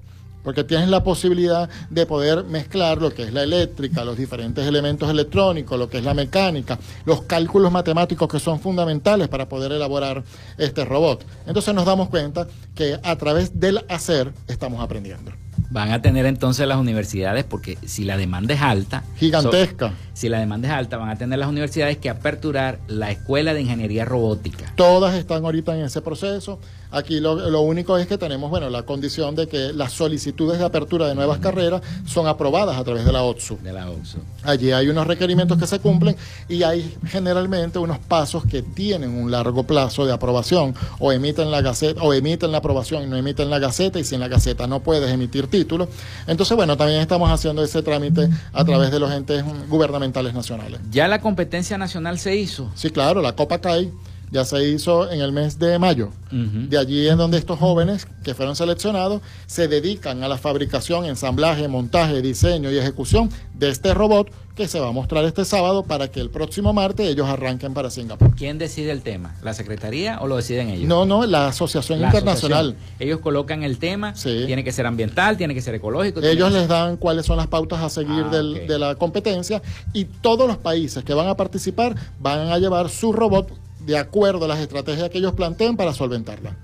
porque 0.47 0.63
tienes 0.63 0.87
la 0.87 1.03
posibilidad 1.03 1.69
de 1.89 2.05
poder 2.05 2.45
mezclar 2.45 3.01
lo 3.01 3.13
que 3.13 3.23
es 3.23 3.33
la 3.33 3.43
eléctrica, 3.43 4.05
los 4.05 4.17
diferentes 4.17 4.65
elementos 4.65 5.09
electrónicos, 5.09 5.77
lo 5.77 5.89
que 5.89 5.97
es 5.97 6.05
la 6.05 6.13
mecánica, 6.13 6.79
los 7.03 7.23
cálculos 7.23 7.69
matemáticos 7.69 8.29
que 8.29 8.39
son 8.39 8.61
fundamentales 8.61 9.27
para 9.27 9.49
poder 9.49 9.73
elaborar 9.73 10.23
este 10.57 10.85
robot. 10.85 11.25
Entonces 11.47 11.75
nos 11.75 11.83
damos 11.83 12.07
cuenta 12.07 12.47
que 12.75 12.97
a 13.03 13.17
través 13.17 13.59
del 13.59 13.83
hacer 13.89 14.31
estamos 14.47 14.81
aprendiendo 14.81 15.33
van 15.69 15.91
a 15.91 16.01
tener 16.01 16.25
entonces 16.25 16.67
las 16.67 16.77
universidades, 16.77 17.43
porque 17.43 17.77
si 17.85 18.03
la 18.03 18.17
demanda 18.17 18.53
es 18.53 18.61
alta, 18.61 19.03
gigantesca. 19.17 19.93
si 20.13 20.29
la 20.29 20.39
demanda 20.39 20.67
es 20.67 20.73
alta, 20.73 20.97
van 20.97 21.09
a 21.09 21.15
tener 21.17 21.39
las 21.39 21.49
universidades 21.49 21.97
que 21.97 22.09
aperturar 22.09 22.79
la 22.87 23.11
escuela 23.11 23.53
de 23.53 23.61
ingeniería 23.61 24.05
robótica. 24.05 24.71
Todas 24.75 25.15
están 25.15 25.43
ahorita 25.43 25.77
en 25.77 25.85
ese 25.85 26.01
proceso. 26.01 26.59
Aquí 26.91 27.19
lo, 27.19 27.61
único 27.61 27.97
es 27.97 28.07
que 28.07 28.17
tenemos, 28.17 28.49
bueno, 28.49 28.69
la 28.69 28.83
condición 28.83 29.35
de 29.35 29.47
que 29.47 29.73
las 29.73 29.91
solicitudes 29.91 30.59
de 30.59 30.65
apertura 30.65 31.07
de 31.07 31.15
nuevas 31.15 31.39
carreras 31.39 31.81
son 32.05 32.27
aprobadas 32.27 32.77
a 32.77 32.83
través 32.83 33.05
de 33.05 33.11
la 33.11 33.23
OTSU. 33.23 33.57
De 33.61 33.73
la 33.73 33.89
OTSU. 33.89 34.19
Allí 34.43 34.71
hay 34.71 34.87
unos 34.87 35.05
requerimientos 35.05 35.57
que 35.57 35.67
se 35.67 35.79
cumplen 35.79 36.15
y 36.47 36.63
hay 36.63 36.95
generalmente 37.07 37.79
unos 37.79 37.99
pasos 37.99 38.43
que 38.45 38.61
tienen 38.61 39.11
un 39.11 39.31
largo 39.31 39.63
plazo 39.63 40.05
de 40.05 40.13
aprobación 40.13 40.75
o 40.99 41.11
emiten 41.11 41.51
la 41.51 41.61
gaceta 41.61 42.01
o 42.01 42.13
emiten 42.13 42.51
la 42.51 42.59
aprobación 42.59 43.03
y 43.03 43.07
no 43.07 43.17
emiten 43.17 43.49
la 43.49 43.59
gaceta 43.59 43.99
y 43.99 44.03
si 44.03 44.15
en 44.15 44.21
la 44.21 44.27
gaceta 44.27 44.67
no 44.67 44.81
puedes 44.81 45.11
emitir 45.11 45.47
título. 45.47 45.89
Entonces, 46.25 46.55
bueno, 46.55 46.77
también 46.77 47.01
estamos 47.01 47.29
haciendo 47.29 47.63
ese 47.63 47.81
trámite 47.83 48.29
a 48.53 48.63
través 48.63 48.91
de 48.91 48.99
los 48.99 49.11
entes 49.11 49.43
gubernamentales 49.67 50.33
nacionales. 50.33 50.79
¿Ya 50.89 51.07
la 51.07 51.19
competencia 51.19 51.77
nacional 51.77 52.19
se 52.19 52.35
hizo? 52.35 52.71
Sí, 52.75 52.89
claro, 52.91 53.21
la 53.21 53.35
Copa 53.35 53.59
CAI 53.59 53.91
ya 54.31 54.45
se 54.45 54.67
hizo 54.69 55.09
en 55.11 55.21
el 55.21 55.31
mes 55.31 55.59
de 55.59 55.79
mayo. 55.79 56.11
De 56.31 56.77
allí 56.77 57.07
es 57.07 57.15
donde 57.15 57.37
estos 57.37 57.57
jóvenes 57.57 58.07
que 58.23 58.33
fueron 58.33 58.55
seleccionados 58.55 59.21
se 59.45 59.67
dedican 59.67 60.23
a 60.23 60.27
la 60.27 60.37
fabricación, 60.37 61.05
ensamblaje, 61.05 61.67
montaje, 61.69 62.21
diseño 62.21 62.69
y 62.69 62.77
ejecución 62.77 63.29
de 63.53 63.69
este 63.69 63.93
robot 63.93 64.29
que 64.57 64.67
se 64.67 64.79
va 64.79 64.89
a 64.89 64.91
mostrar 64.91 65.23
este 65.23 65.45
sábado 65.45 65.83
para 65.83 66.09
que 66.09 66.19
el 66.19 66.31
próximo 66.31 66.73
martes 66.73 67.07
ellos 67.07 67.27
arranquen 67.29 67.75
para 67.75 67.91
Singapur. 67.91 68.35
¿Quién 68.35 68.57
decide 68.57 68.91
el 68.91 69.03
tema? 69.03 69.35
¿La 69.43 69.53
Secretaría 69.53 70.19
o 70.19 70.27
lo 70.27 70.35
deciden 70.35 70.69
ellos? 70.69 70.87
No, 70.89 71.05
no, 71.05 71.25
la 71.27 71.47
Asociación 71.47 72.01
Internacional. 72.01 72.75
Ellos 72.99 73.19
colocan 73.19 73.63
el 73.63 73.77
tema, 73.77 74.13
tiene 74.13 74.63
que 74.63 74.71
ser 74.71 74.87
ambiental, 74.87 75.37
tiene 75.37 75.53
que 75.53 75.61
ser 75.61 75.75
ecológico. 75.75 76.21
Ellos 76.21 76.51
les 76.51 76.67
dan 76.67 76.97
cuáles 76.97 77.25
son 77.25 77.37
las 77.37 77.47
pautas 77.47 77.81
a 77.81 77.89
seguir 77.89 78.25
ah, 78.25 78.41
de 78.41 78.79
la 78.79 78.95
competencia 78.95 79.61
y 79.93 80.05
todos 80.05 80.47
los 80.47 80.57
países 80.57 81.03
que 81.03 81.13
van 81.13 81.27
a 81.27 81.37
participar 81.37 81.95
van 82.19 82.49
a 82.49 82.57
llevar 82.57 82.89
su 82.89 83.13
robot 83.13 83.66
de 83.87 83.97
acuerdo 83.97 84.45
a 84.45 84.47
las 84.49 84.59
estrategias 84.59 85.09
que 85.09 85.17
ellos 85.17 85.33
planteen 85.33 85.77
para 85.77 85.93
solventarla. 85.93 86.57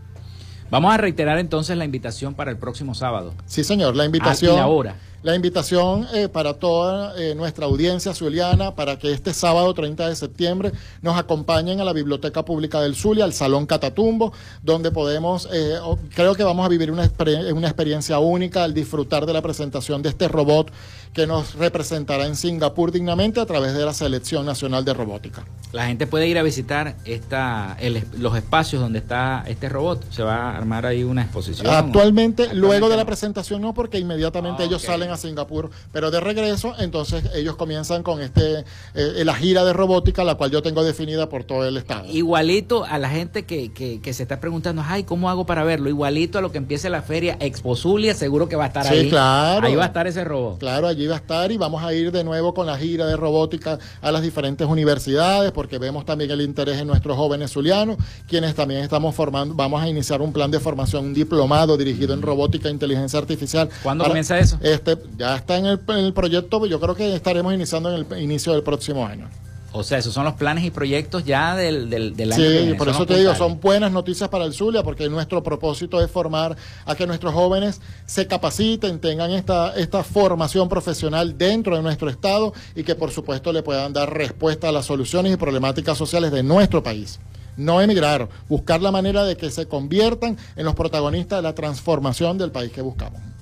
Vamos 0.69 0.93
a 0.93 0.97
reiterar 0.97 1.39
entonces 1.39 1.78
la 1.78 1.86
invitación 1.86 2.34
para 2.34 2.51
el 2.51 2.57
próximo 2.57 2.93
sábado. 2.93 3.34
Sí, 3.45 3.63
señor, 3.63 3.95
la 3.95 4.05
invitación. 4.05 4.57
la 4.57 4.67
hora. 4.67 4.95
La 5.21 5.36
invitación 5.36 6.05
eh, 6.13 6.28
para 6.28 6.55
toda 6.55 7.17
eh, 7.17 7.34
nuestra 7.34 7.65
audiencia 7.65 8.13
zuliana 8.13 8.76
para 8.76 8.99
que 8.99 9.13
este 9.13 9.34
sábado 9.34 9.74
30 9.74 10.09
de 10.09 10.15
septiembre 10.17 10.74
nos 11.01 11.17
acompañen 11.17 11.80
a 11.80 11.86
la 11.86 11.93
Biblioteca 11.93 12.43
Pública 12.43 12.82
del 12.82 12.93
Zulia, 12.93 13.24
al 13.24 13.32
Salón 13.32 13.65
Catatumbo, 13.65 14.34
donde 14.63 14.91
podemos, 14.91 15.47
eh, 15.53 15.78
creo 16.13 16.36
que 16.36 16.43
vamos 16.43 16.65
a 16.65 16.69
vivir 16.69 16.91
una, 16.91 17.09
una 17.53 17.67
experiencia 17.67 18.19
única 18.19 18.65
al 18.65 18.74
disfrutar 18.74 19.26
de 19.26 19.32
la 19.32 19.41
presentación 19.41 20.01
de 20.01 20.09
este 20.09 20.28
robot 20.28 20.74
que 21.14 21.28
nos 21.28 21.55
representará 21.55 22.26
en 22.26 22.36
Singapur 22.36 22.91
dignamente 22.91 23.39
a 23.39 23.45
través 23.45 23.74
de 23.74 23.86
la 23.86 23.93
Selección 23.93 24.45
Nacional 24.45 24.84
de 24.84 24.93
Robótica. 24.93 25.45
La 25.72 25.88
gente 25.88 26.05
puede 26.05 26.28
ir 26.28 26.38
a 26.38 26.43
visitar 26.43 26.95
esta, 27.05 27.78
los 28.20 28.36
espacios 28.36 28.82
donde 28.82 28.99
está 28.99 29.43
este 29.47 29.70
robot. 29.70 30.03
Se 30.11 30.22
va 30.22 30.51
a 30.51 30.57
armar 30.57 30.86
ahí 30.86 31.03
una 31.03 31.24
exposición. 31.24 31.68
Actualmente, 31.68 32.53
luego 32.53 32.89
de 32.89 32.97
la 32.97 33.05
presentación 33.05 33.61
no, 33.61 33.74
porque 33.74 33.97
inmediatamente 33.97 34.64
ah, 34.64 34.66
ellos 34.68 34.84
salen 34.84 35.09
a 35.09 35.18
Singapur, 35.18 35.72
pero 35.91 36.11
de 36.11 36.20
regreso, 36.20 36.76
entonces 36.78 37.24
ellos 37.34 37.55
comienzan 37.55 38.03
con 38.03 38.22
este 38.22 38.66
eh, 38.93 39.24
la 39.26 39.34
gira 39.34 39.64
de 39.64 39.74
robótica, 39.74 40.24
la 40.24 40.36
cual 40.36 40.51
yo 40.51 40.61
tengo 40.61 40.84
definida 40.84 41.28
por 41.28 41.43
todo 41.43 41.68
el 41.68 41.78
estado. 41.78 42.05
Igualito 42.07 42.86
a 42.86 42.99
la 42.99 43.09
gente 43.09 43.45
que, 43.45 43.72
que, 43.74 44.14
se 44.14 44.24
está 44.24 44.39
preguntando, 44.39 44.84
ay, 44.86 45.03
¿cómo 45.03 45.30
hago 45.30 45.47
para 45.47 45.64
verlo? 45.64 45.89
Igualito 45.89 46.38
a 46.38 46.41
lo 46.41 46.51
que 46.51 46.59
empiece 46.59 46.89
la 46.91 47.01
feria 47.01 47.36
Expo 47.39 47.76
Zulia, 47.76 48.14
seguro 48.14 48.47
que 48.47 48.55
va 48.55 48.66
a 48.66 48.68
estar 48.68 48.86
ahí. 48.86 49.05
Sí, 49.05 49.09
claro. 49.09 49.66
Ahí 49.66 49.76
va 49.76 49.86
a 49.86 49.88
estar 49.88 50.05
ese 50.05 50.24
robot. 50.24 50.59
Claro, 50.59 50.88
allí 50.88 51.03
va 51.08 51.16
a 51.16 51.20
estar 51.20 51.51
y 51.51 51.58
vamos 51.58 51.84
a 51.84 51.93
ir 51.93 52.12
de 52.12 52.24
nuevo 52.24 52.54
con 52.54 52.68
la 52.68 52.78
gira 52.78 53.06
de 53.06 53.16
robótica 53.16 53.80
a 54.01 54.12
las 54.12 54.22
diferentes 54.22 54.68
universidades, 54.68 55.51
porque 55.51 55.78
vemos 55.78 56.06
también 56.06 56.32
el 56.32 56.41
interés 56.41 56.80
en 56.80 56.88
nuestros 56.88 57.18
jóvenes 57.18 57.51
zulianos, 57.51 57.97
quienes 58.28 58.56
también 58.56 58.82
estamos 58.82 59.16
formando, 59.16 59.56
vamos 59.56 59.82
a 59.82 59.88
iniciar 59.88 60.22
un 60.22 60.34
plan 60.34 60.51
de 60.51 60.60
formación, 60.60 61.06
un 61.06 61.14
diplomado 61.14 61.78
dirigido 61.78 62.14
en 62.14 62.22
robótica 62.22 62.70
e 62.70 62.72
inteligencia 62.72 63.20
artificial. 63.20 63.70
¿Cuándo 63.82 64.06
comienza 64.06 64.38
eso? 64.39 64.58
Este, 64.62 64.97
ya 65.18 65.36
está 65.36 65.58
en 65.58 65.66
el, 65.66 65.80
en 65.88 65.97
el 65.97 66.14
proyecto, 66.14 66.66
yo 66.66 66.80
creo 66.80 66.95
que 66.95 67.16
estaremos 67.16 67.54
iniciando 67.54 67.93
en 67.93 68.06
el 68.10 68.22
inicio 68.22 68.54
del 68.54 68.64
próximo 68.64 69.06
año. 69.06 69.30
O 69.76 69.84
sea, 69.84 69.97
esos 69.97 70.13
son 70.13 70.24
los 70.24 70.36
planes 70.36 70.63
y 70.63 70.69
proyectos 70.69 71.26
ya 71.26 71.55
del, 71.55 71.89
del, 71.89 72.15
del 72.15 72.32
año. 72.32 72.43
Sí, 72.43 72.74
por 72.78 72.89
eso 72.89 73.07
te 73.07 73.17
digo, 73.17 73.34
son 73.34 73.59
buenas 73.59 73.91
noticias 73.91 74.30
para 74.30 74.45
el 74.45 74.53
Zulia, 74.53 74.84
porque 74.84 75.09
nuestro 75.09 75.41
propósito 75.41 75.99
es 75.99 76.11
formar 76.11 76.55
a 76.86 76.95
que 76.95 77.07
nuestros 77.07 77.34
jóvenes 77.34 77.82
se 78.05 78.28
capaciten, 78.28 78.99
tengan 78.99 79.32
esta, 79.32 79.76
esta 79.76 80.03
formación 80.03 80.69
profesional 80.69 81.38
dentro 81.39 81.76
de 81.76 81.82
nuestro 81.82 82.07
Estado 82.07 82.53
y 82.76 82.84
que 82.84 82.93
por 82.93 83.09
supuesto 83.09 83.51
le 83.51 83.63
puedan 83.63 83.93
dar 83.93 84.13
respuesta 84.13 84.69
a 84.69 84.71
las 84.71 84.86
soluciones 84.86 85.34
y 85.34 85.38
problemáticas 85.38 85.97
sociales 85.97 86.32
de 86.32 86.43
nuestro 86.43 86.84
país. 86.84 87.19
No 87.57 87.82
emigrar, 87.82 88.30
buscar 88.47 88.80
la 88.80 88.91
manera 88.91 89.24
de 89.24 89.38
que 89.38 89.49
se 89.49 89.67
conviertan 89.67 90.38
en 90.55 90.65
los 90.65 90.76
protagonistas 90.76 91.39
de 91.39 91.43
la 91.43 91.55
transformación 91.55 92.38
del 92.38 92.51
país 92.51 92.71
que 92.71 92.82
buscamos. 92.82 93.32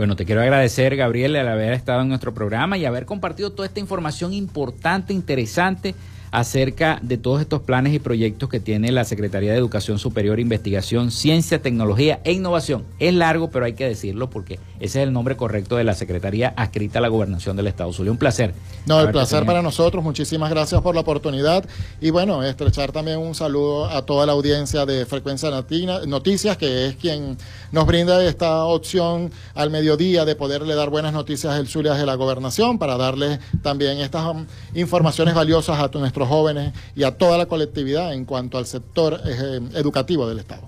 Bueno, 0.00 0.16
te 0.16 0.24
quiero 0.24 0.40
agradecer, 0.40 0.96
Gabriel, 0.96 1.36
al 1.36 1.46
haber 1.46 1.74
estado 1.74 2.00
en 2.00 2.08
nuestro 2.08 2.32
programa 2.32 2.78
y 2.78 2.86
haber 2.86 3.04
compartido 3.04 3.52
toda 3.52 3.66
esta 3.66 3.80
información 3.80 4.32
importante, 4.32 5.12
interesante 5.12 5.94
acerca 6.30 6.98
de 7.02 7.18
todos 7.18 7.40
estos 7.40 7.62
planes 7.62 7.94
y 7.94 7.98
proyectos 7.98 8.48
que 8.48 8.60
tiene 8.60 8.92
la 8.92 9.04
Secretaría 9.04 9.52
de 9.52 9.58
Educación 9.58 9.98
Superior, 9.98 10.40
Investigación, 10.40 11.10
Ciencia, 11.10 11.62
Tecnología 11.62 12.20
e 12.24 12.32
Innovación. 12.32 12.84
Es 12.98 13.14
largo, 13.14 13.50
pero 13.50 13.64
hay 13.64 13.72
que 13.74 13.86
decirlo 13.86 14.30
porque 14.30 14.58
ese 14.78 15.00
es 15.00 15.06
el 15.06 15.12
nombre 15.12 15.36
correcto 15.36 15.76
de 15.76 15.84
la 15.84 15.94
Secretaría 15.94 16.54
adscrita 16.56 16.98
a 16.98 17.02
la 17.02 17.08
Gobernación 17.08 17.56
del 17.56 17.66
Estado 17.66 17.92
Zulia. 17.92 18.12
Un 18.12 18.18
placer. 18.18 18.54
No, 18.86 19.00
el 19.00 19.10
placer 19.10 19.44
para 19.44 19.62
nosotros. 19.62 20.02
Muchísimas 20.02 20.50
gracias 20.50 20.80
por 20.80 20.94
la 20.94 21.02
oportunidad. 21.02 21.64
Y 22.00 22.10
bueno, 22.10 22.42
estrechar 22.42 22.92
también 22.92 23.18
un 23.18 23.34
saludo 23.34 23.86
a 23.86 24.06
toda 24.06 24.26
la 24.26 24.32
audiencia 24.32 24.86
de 24.86 25.06
Frecuencia 25.06 25.50
Noticias, 25.50 26.56
que 26.56 26.86
es 26.86 26.96
quien 26.96 27.36
nos 27.72 27.86
brinda 27.86 28.24
esta 28.24 28.64
opción 28.64 29.30
al 29.54 29.70
mediodía 29.70 30.24
de 30.24 30.34
poderle 30.34 30.74
dar 30.74 30.90
buenas 30.90 31.12
noticias 31.12 31.56
del 31.56 31.68
Zulia 31.68 31.94
de 31.94 32.06
la 32.06 32.14
Gobernación 32.14 32.78
para 32.78 32.96
darle 32.96 33.38
también 33.62 33.98
estas 33.98 34.24
um, 34.26 34.46
informaciones 34.74 35.34
valiosas 35.34 35.78
a 35.80 35.90
nuestros 36.20 36.28
jóvenes 36.28 36.72
y 36.94 37.04
a 37.04 37.16
toda 37.16 37.38
la 37.38 37.46
colectividad 37.46 38.12
en 38.12 38.24
cuanto 38.24 38.58
al 38.58 38.66
sector 38.66 39.20
eh, 39.24 39.60
educativo 39.74 40.28
del 40.28 40.38
Estado. 40.38 40.62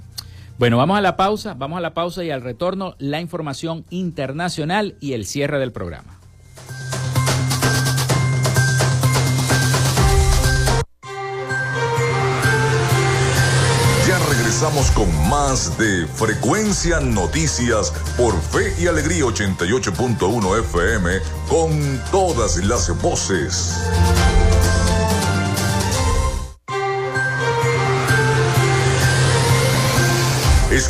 Bueno, 0.58 0.76
vamos 0.76 0.96
a 0.96 1.00
la 1.00 1.16
pausa, 1.16 1.54
vamos 1.54 1.78
a 1.78 1.80
la 1.80 1.94
pausa 1.94 2.24
y 2.24 2.30
al 2.30 2.42
retorno 2.42 2.94
la 2.98 3.20
información 3.20 3.84
internacional 3.90 4.96
y 5.00 5.12
el 5.14 5.26
cierre 5.26 5.58
del 5.58 5.72
programa. 5.72 6.18
Ya 14.06 14.18
regresamos 14.28 14.90
con 14.92 15.08
más 15.28 15.76
de 15.78 16.06
Frecuencia 16.06 17.00
Noticias 17.00 17.92
por 18.16 18.40
Fe 18.40 18.74
y 18.78 18.86
Alegría 18.86 19.24
88.1 19.24 20.60
FM 20.60 21.10
con 21.48 22.00
todas 22.10 22.58
las 22.58 23.02
voces. 23.02 23.80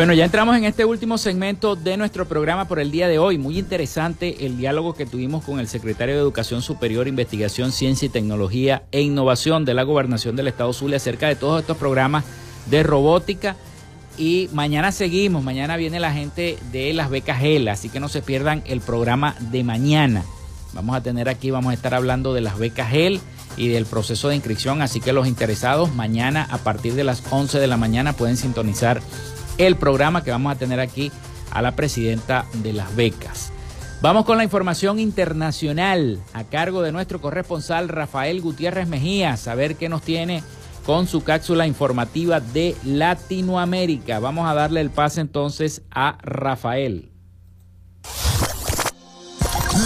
Bueno, 0.00 0.14
ya 0.14 0.24
entramos 0.24 0.56
en 0.56 0.64
este 0.64 0.86
último 0.86 1.18
segmento 1.18 1.76
de 1.76 1.98
nuestro 1.98 2.26
programa 2.26 2.66
por 2.66 2.80
el 2.80 2.90
día 2.90 3.06
de 3.06 3.18
hoy. 3.18 3.36
Muy 3.36 3.58
interesante 3.58 4.46
el 4.46 4.56
diálogo 4.56 4.94
que 4.94 5.04
tuvimos 5.04 5.44
con 5.44 5.60
el 5.60 5.68
secretario 5.68 6.14
de 6.14 6.22
Educación 6.22 6.62
Superior, 6.62 7.06
Investigación, 7.06 7.70
Ciencia 7.70 8.06
y 8.06 8.08
Tecnología 8.08 8.84
e 8.92 9.02
Innovación 9.02 9.66
de 9.66 9.74
la 9.74 9.82
Gobernación 9.82 10.36
del 10.36 10.48
Estado 10.48 10.72
Zulia 10.72 10.96
acerca 10.96 11.28
de 11.28 11.36
todos 11.36 11.60
estos 11.60 11.76
programas 11.76 12.24
de 12.70 12.82
robótica. 12.82 13.56
Y 14.16 14.48
mañana 14.54 14.90
seguimos, 14.90 15.44
mañana 15.44 15.76
viene 15.76 16.00
la 16.00 16.14
gente 16.14 16.56
de 16.72 16.94
las 16.94 17.10
becas 17.10 17.38
GEL, 17.38 17.68
así 17.68 17.90
que 17.90 18.00
no 18.00 18.08
se 18.08 18.22
pierdan 18.22 18.62
el 18.64 18.80
programa 18.80 19.34
de 19.38 19.64
mañana. 19.64 20.24
Vamos 20.72 20.96
a 20.96 21.02
tener 21.02 21.28
aquí, 21.28 21.50
vamos 21.50 21.72
a 21.72 21.74
estar 21.74 21.92
hablando 21.92 22.32
de 22.32 22.40
las 22.40 22.58
becas 22.58 22.88
GEL 22.88 23.20
y 23.58 23.68
del 23.68 23.84
proceso 23.84 24.30
de 24.30 24.36
inscripción, 24.36 24.80
así 24.80 25.00
que 25.00 25.12
los 25.12 25.26
interesados 25.26 25.94
mañana 25.94 26.48
a 26.50 26.56
partir 26.56 26.94
de 26.94 27.04
las 27.04 27.22
11 27.30 27.58
de 27.58 27.66
la 27.66 27.76
mañana 27.76 28.14
pueden 28.14 28.38
sintonizar 28.38 29.02
el 29.66 29.76
programa 29.76 30.24
que 30.24 30.30
vamos 30.30 30.52
a 30.52 30.58
tener 30.58 30.80
aquí 30.80 31.12
a 31.50 31.60
la 31.60 31.76
presidenta 31.76 32.46
de 32.62 32.72
las 32.72 32.94
becas. 32.96 33.52
Vamos 34.00 34.24
con 34.24 34.38
la 34.38 34.44
información 34.44 34.98
internacional 34.98 36.22
a 36.32 36.44
cargo 36.44 36.80
de 36.80 36.92
nuestro 36.92 37.20
corresponsal 37.20 37.88
Rafael 37.88 38.40
Gutiérrez 38.40 38.88
Mejía, 38.88 39.36
a 39.46 39.54
ver 39.54 39.76
qué 39.76 39.90
nos 39.90 40.00
tiene 40.00 40.42
con 40.86 41.06
su 41.06 41.22
cápsula 41.22 41.66
informativa 41.66 42.40
de 42.40 42.74
Latinoamérica. 42.84 44.18
Vamos 44.18 44.48
a 44.48 44.54
darle 44.54 44.80
el 44.80 44.90
pase 44.90 45.20
entonces 45.20 45.82
a 45.90 46.16
Rafael. 46.22 47.10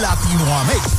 Latinoamérica. 0.01 0.94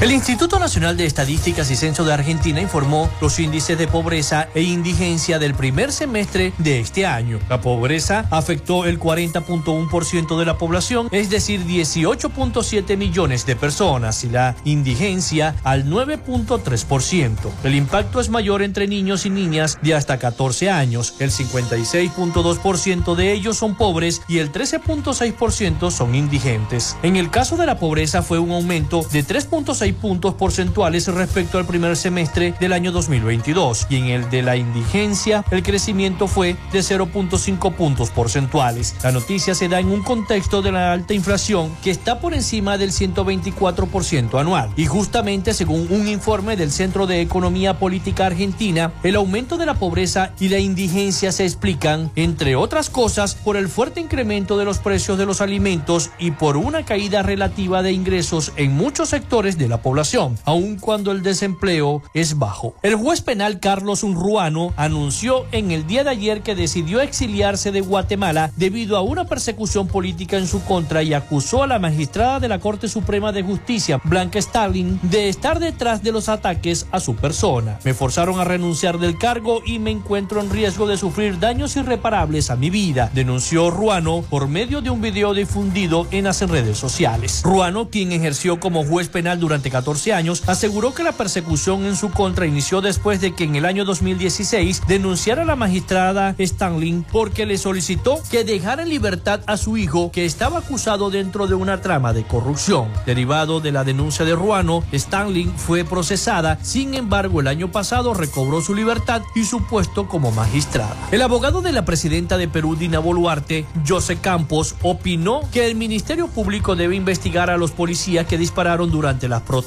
El 0.00 0.12
Instituto 0.12 0.60
Nacional 0.60 0.96
de 0.96 1.06
Estadísticas 1.06 1.72
y 1.72 1.76
Censo 1.76 2.04
de 2.04 2.12
Argentina 2.12 2.60
informó 2.60 3.10
los 3.20 3.40
índices 3.40 3.76
de 3.76 3.88
pobreza 3.88 4.46
e 4.54 4.62
indigencia 4.62 5.40
del 5.40 5.54
primer 5.54 5.90
semestre 5.90 6.52
de 6.58 6.78
este 6.78 7.04
año. 7.04 7.40
La 7.48 7.60
pobreza 7.60 8.24
afectó 8.30 8.84
el 8.84 9.00
40.1% 9.00 10.38
de 10.38 10.44
la 10.44 10.56
población, 10.56 11.08
es 11.10 11.30
decir, 11.30 11.66
18.7 11.66 12.96
millones 12.96 13.44
de 13.44 13.56
personas, 13.56 14.22
y 14.22 14.28
la 14.28 14.54
indigencia 14.62 15.56
al 15.64 15.86
9.3%. 15.86 17.50
El 17.64 17.74
impacto 17.74 18.20
es 18.20 18.28
mayor 18.28 18.62
entre 18.62 18.86
niños 18.86 19.26
y 19.26 19.30
niñas 19.30 19.80
de 19.82 19.96
hasta 19.96 20.20
14 20.20 20.70
años. 20.70 21.14
El 21.18 21.32
56.2% 21.32 23.16
de 23.16 23.32
ellos 23.32 23.56
son 23.56 23.74
pobres 23.74 24.22
y 24.28 24.38
el 24.38 24.52
13.6% 24.52 25.90
son 25.90 26.14
indigentes. 26.14 26.96
En 27.02 27.16
el 27.16 27.30
caso 27.30 27.56
de 27.56 27.66
la 27.66 27.80
pobreza 27.80 28.22
fue 28.22 28.38
un 28.38 28.52
aumento 28.52 29.04
de 29.10 29.26
3.6 29.26 29.87
puntos 29.92 30.34
porcentuales 30.34 31.08
respecto 31.08 31.58
al 31.58 31.66
primer 31.66 31.96
semestre 31.96 32.54
del 32.60 32.72
año 32.72 32.92
2022 32.92 33.86
y 33.90 33.96
en 33.96 34.04
el 34.06 34.30
de 34.30 34.42
la 34.42 34.56
indigencia 34.56 35.44
el 35.50 35.62
crecimiento 35.62 36.26
fue 36.26 36.56
de 36.72 36.80
0.5 36.80 37.74
puntos 37.74 38.10
porcentuales. 38.10 38.94
La 39.02 39.12
noticia 39.12 39.54
se 39.54 39.68
da 39.68 39.80
en 39.80 39.88
un 39.88 40.02
contexto 40.02 40.62
de 40.62 40.72
la 40.72 40.92
alta 40.92 41.14
inflación 41.14 41.70
que 41.82 41.90
está 41.90 42.20
por 42.20 42.34
encima 42.34 42.78
del 42.78 42.92
124% 42.92 44.40
anual 44.40 44.70
y 44.76 44.86
justamente 44.86 45.54
según 45.54 45.86
un 45.90 46.08
informe 46.08 46.56
del 46.56 46.70
Centro 46.70 47.06
de 47.06 47.20
Economía 47.20 47.78
Política 47.78 48.26
Argentina, 48.26 48.92
el 49.02 49.16
aumento 49.16 49.56
de 49.56 49.66
la 49.66 49.74
pobreza 49.74 50.32
y 50.40 50.48
la 50.48 50.58
indigencia 50.58 51.32
se 51.32 51.44
explican, 51.44 52.10
entre 52.16 52.56
otras 52.56 52.90
cosas, 52.90 53.34
por 53.34 53.56
el 53.56 53.68
fuerte 53.68 54.00
incremento 54.00 54.56
de 54.58 54.64
los 54.64 54.78
precios 54.78 55.18
de 55.18 55.26
los 55.26 55.40
alimentos 55.40 56.10
y 56.18 56.32
por 56.32 56.56
una 56.56 56.84
caída 56.84 57.22
relativa 57.22 57.82
de 57.82 57.92
ingresos 57.92 58.52
en 58.56 58.72
muchos 58.72 59.08
sectores 59.08 59.58
de 59.58 59.68
la 59.68 59.77
población, 59.82 60.38
aun 60.44 60.76
cuando 60.76 61.12
el 61.12 61.22
desempleo 61.22 62.02
es 62.14 62.38
bajo. 62.38 62.74
El 62.82 62.94
juez 62.94 63.20
penal 63.20 63.60
Carlos 63.60 64.02
Unruano 64.02 64.72
anunció 64.76 65.46
en 65.52 65.70
el 65.70 65.86
día 65.86 66.04
de 66.04 66.10
ayer 66.10 66.42
que 66.42 66.54
decidió 66.54 67.00
exiliarse 67.00 67.72
de 67.72 67.80
Guatemala 67.80 68.50
debido 68.56 68.96
a 68.96 69.02
una 69.02 69.24
persecución 69.24 69.88
política 69.88 70.36
en 70.36 70.46
su 70.46 70.62
contra 70.64 71.02
y 71.02 71.14
acusó 71.14 71.62
a 71.62 71.66
la 71.66 71.78
magistrada 71.78 72.40
de 72.40 72.48
la 72.48 72.58
Corte 72.58 72.88
Suprema 72.88 73.32
de 73.32 73.42
Justicia, 73.42 74.00
Blanca 74.04 74.38
Stalin, 74.38 74.98
de 75.02 75.28
estar 75.28 75.58
detrás 75.58 76.02
de 76.02 76.12
los 76.12 76.28
ataques 76.28 76.86
a 76.90 77.00
su 77.00 77.16
persona. 77.16 77.78
Me 77.84 77.94
forzaron 77.94 78.40
a 78.40 78.44
renunciar 78.44 78.98
del 78.98 79.18
cargo 79.18 79.60
y 79.64 79.78
me 79.78 79.90
encuentro 79.90 80.40
en 80.40 80.50
riesgo 80.50 80.86
de 80.86 80.96
sufrir 80.96 81.38
daños 81.38 81.76
irreparables 81.76 82.50
a 82.50 82.56
mi 82.56 82.70
vida, 82.70 83.10
denunció 83.14 83.70
Ruano 83.70 84.22
por 84.28 84.48
medio 84.48 84.80
de 84.80 84.90
un 84.90 85.00
video 85.00 85.34
difundido 85.34 86.06
en 86.10 86.24
las 86.24 86.40
redes 86.48 86.78
sociales. 86.78 87.42
Ruano, 87.44 87.88
quien 87.88 88.12
ejerció 88.12 88.60
como 88.60 88.84
juez 88.84 89.08
penal 89.08 89.40
durante 89.40 89.67
14 89.70 90.12
años, 90.12 90.42
aseguró 90.46 90.94
que 90.94 91.02
la 91.02 91.12
persecución 91.12 91.84
en 91.84 91.96
su 91.96 92.10
contra 92.10 92.46
inició 92.46 92.80
después 92.80 93.20
de 93.20 93.34
que 93.34 93.44
en 93.44 93.56
el 93.56 93.64
año 93.64 93.84
2016 93.84 94.82
denunciara 94.88 95.42
a 95.42 95.44
la 95.44 95.56
magistrada 95.56 96.34
Stanley 96.38 97.04
porque 97.12 97.46
le 97.46 97.58
solicitó 97.58 98.20
que 98.30 98.44
dejara 98.44 98.82
en 98.82 98.88
libertad 98.88 99.40
a 99.46 99.56
su 99.56 99.76
hijo 99.76 100.10
que 100.10 100.24
estaba 100.24 100.60
acusado 100.60 101.10
dentro 101.10 101.46
de 101.46 101.54
una 101.54 101.80
trama 101.80 102.12
de 102.12 102.24
corrupción. 102.24 102.88
Derivado 103.06 103.60
de 103.60 103.72
la 103.72 103.84
denuncia 103.84 104.24
de 104.24 104.34
Ruano, 104.34 104.82
Stanley 104.92 105.52
fue 105.56 105.84
procesada, 105.84 106.58
sin 106.62 106.94
embargo 106.94 107.40
el 107.40 107.48
año 107.48 107.70
pasado 107.70 108.14
recobró 108.14 108.60
su 108.60 108.74
libertad 108.74 109.22
y 109.34 109.44
su 109.44 109.62
puesto 109.62 110.08
como 110.08 110.30
magistrada. 110.30 110.96
El 111.10 111.22
abogado 111.22 111.60
de 111.60 111.72
la 111.72 111.84
presidenta 111.84 112.38
de 112.38 112.48
Perú, 112.48 112.76
Dina 112.76 112.98
Boluarte, 112.98 113.66
José 113.86 114.16
Campos, 114.16 114.74
opinó 114.82 115.42
que 115.52 115.66
el 115.66 115.74
Ministerio 115.74 116.28
Público 116.28 116.76
debe 116.76 116.96
investigar 116.96 117.50
a 117.50 117.56
los 117.56 117.70
policías 117.70 118.26
que 118.26 118.38
dispararon 118.38 118.90
durante 118.90 119.28
las 119.28 119.42
protestas 119.42 119.57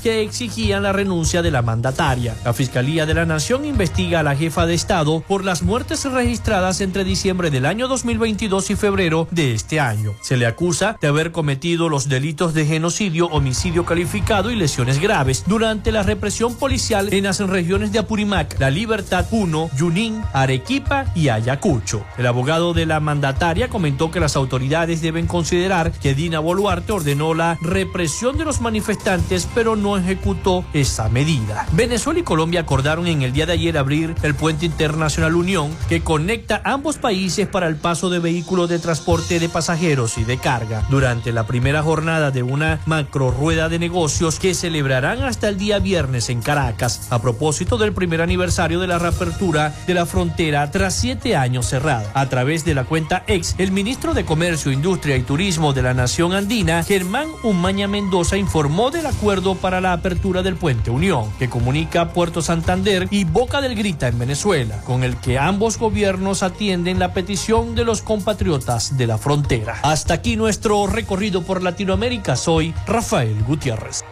que 0.00 0.22
exigían 0.22 0.82
la 0.82 0.92
renuncia 0.92 1.42
de 1.42 1.50
la 1.50 1.62
mandataria. 1.62 2.36
La 2.44 2.52
Fiscalía 2.52 3.06
de 3.06 3.14
la 3.14 3.26
Nación 3.26 3.64
investiga 3.64 4.20
a 4.20 4.22
la 4.22 4.36
jefa 4.36 4.66
de 4.66 4.74
Estado 4.74 5.20
por 5.20 5.44
las 5.44 5.62
muertes 5.62 6.04
registradas 6.04 6.80
entre 6.80 7.04
diciembre 7.04 7.50
del 7.50 7.66
año 7.66 7.88
2022 7.88 8.70
y 8.70 8.76
febrero 8.76 9.28
de 9.30 9.52
este 9.54 9.80
año. 9.80 10.12
Se 10.22 10.36
le 10.36 10.46
acusa 10.46 10.96
de 11.00 11.08
haber 11.08 11.32
cometido 11.32 11.88
los 11.88 12.08
delitos 12.08 12.54
de 12.54 12.66
genocidio, 12.66 13.26
homicidio 13.26 13.84
calificado 13.84 14.50
y 14.50 14.56
lesiones 14.56 15.00
graves 15.00 15.44
durante 15.46 15.92
la 15.92 16.02
represión 16.02 16.54
policial 16.56 17.12
en 17.12 17.24
las 17.24 17.40
regiones 17.40 17.92
de 17.92 17.98
Apurímac, 17.98 18.58
La 18.60 18.70
Libertad, 18.70 19.28
Puno, 19.28 19.68
Junín, 19.78 20.22
Arequipa 20.32 21.06
y 21.14 21.28
Ayacucho. 21.28 22.04
El 22.16 22.26
abogado 22.26 22.74
de 22.74 22.86
la 22.86 23.00
mandataria 23.00 23.68
comentó 23.68 24.10
que 24.10 24.20
las 24.20 24.36
autoridades 24.36 25.02
deben 25.02 25.26
considerar 25.26 25.92
que 25.92 26.14
Dina 26.14 26.38
Boluarte 26.38 26.92
ordenó 26.92 27.34
la 27.34 27.58
represión 27.60 28.38
de 28.38 28.44
los 28.44 28.60
manifestantes 28.60 29.33
pero 29.54 29.74
no 29.74 29.96
ejecutó 29.96 30.64
esa 30.72 31.08
medida. 31.08 31.66
Venezuela 31.72 32.20
y 32.20 32.22
Colombia 32.22 32.60
acordaron 32.60 33.06
en 33.06 33.22
el 33.22 33.32
día 33.32 33.46
de 33.46 33.54
ayer 33.54 33.76
abrir 33.76 34.14
el 34.22 34.34
puente 34.34 34.66
internacional 34.66 35.34
Unión 35.34 35.70
que 35.88 36.02
conecta 36.02 36.60
ambos 36.64 36.96
países 36.96 37.48
para 37.48 37.66
el 37.66 37.76
paso 37.76 38.10
de 38.10 38.20
vehículos 38.20 38.68
de 38.68 38.78
transporte 38.78 39.40
de 39.40 39.48
pasajeros 39.48 40.18
y 40.18 40.24
de 40.24 40.38
carga. 40.38 40.84
Durante 40.88 41.32
la 41.32 41.46
primera 41.46 41.82
jornada 41.82 42.30
de 42.30 42.42
una 42.42 42.80
macro 42.86 43.30
rueda 43.30 43.68
de 43.68 43.78
negocios 43.78 44.38
que 44.38 44.54
celebrarán 44.54 45.22
hasta 45.22 45.48
el 45.48 45.58
día 45.58 45.80
viernes 45.80 46.30
en 46.30 46.40
Caracas, 46.40 47.08
a 47.10 47.20
propósito 47.20 47.76
del 47.78 47.92
primer 47.92 48.20
aniversario 48.20 48.78
de 48.78 48.86
la 48.86 48.98
reapertura 48.98 49.74
de 49.86 49.94
la 49.94 50.06
frontera 50.06 50.70
tras 50.70 50.94
siete 50.94 51.34
años 51.34 51.66
cerrada. 51.66 52.10
A 52.14 52.28
través 52.28 52.64
de 52.64 52.74
la 52.74 52.84
cuenta 52.84 53.24
ex, 53.26 53.54
el 53.58 53.72
ministro 53.72 54.14
de 54.14 54.24
Comercio, 54.24 54.70
Industria 54.70 55.16
y 55.16 55.22
Turismo 55.22 55.72
de 55.72 55.82
la 55.82 55.94
Nación 55.94 56.32
Andina, 56.34 56.82
Germán 56.82 57.28
Umaña 57.42 57.88
Mendoza, 57.88 58.36
informó 58.36 58.90
de 58.90 59.02
la 59.02 59.12
acuerdo 59.24 59.54
para 59.54 59.80
la 59.80 59.94
apertura 59.94 60.42
del 60.42 60.56
puente 60.56 60.90
Unión, 60.90 61.32
que 61.38 61.48
comunica 61.48 62.12
Puerto 62.12 62.42
Santander 62.42 63.08
y 63.10 63.24
Boca 63.24 63.62
del 63.62 63.74
Grita 63.74 64.06
en 64.06 64.18
Venezuela, 64.18 64.82
con 64.84 65.02
el 65.02 65.16
que 65.16 65.38
ambos 65.38 65.78
gobiernos 65.78 66.42
atienden 66.42 66.98
la 66.98 67.14
petición 67.14 67.74
de 67.74 67.86
los 67.86 68.02
compatriotas 68.02 68.98
de 68.98 69.06
la 69.06 69.16
frontera. 69.16 69.78
Hasta 69.82 70.12
aquí 70.12 70.36
nuestro 70.36 70.86
recorrido 70.86 71.40
por 71.40 71.62
Latinoamérica. 71.62 72.36
Soy 72.36 72.74
Rafael 72.86 73.42
Gutiérrez. 73.44 74.04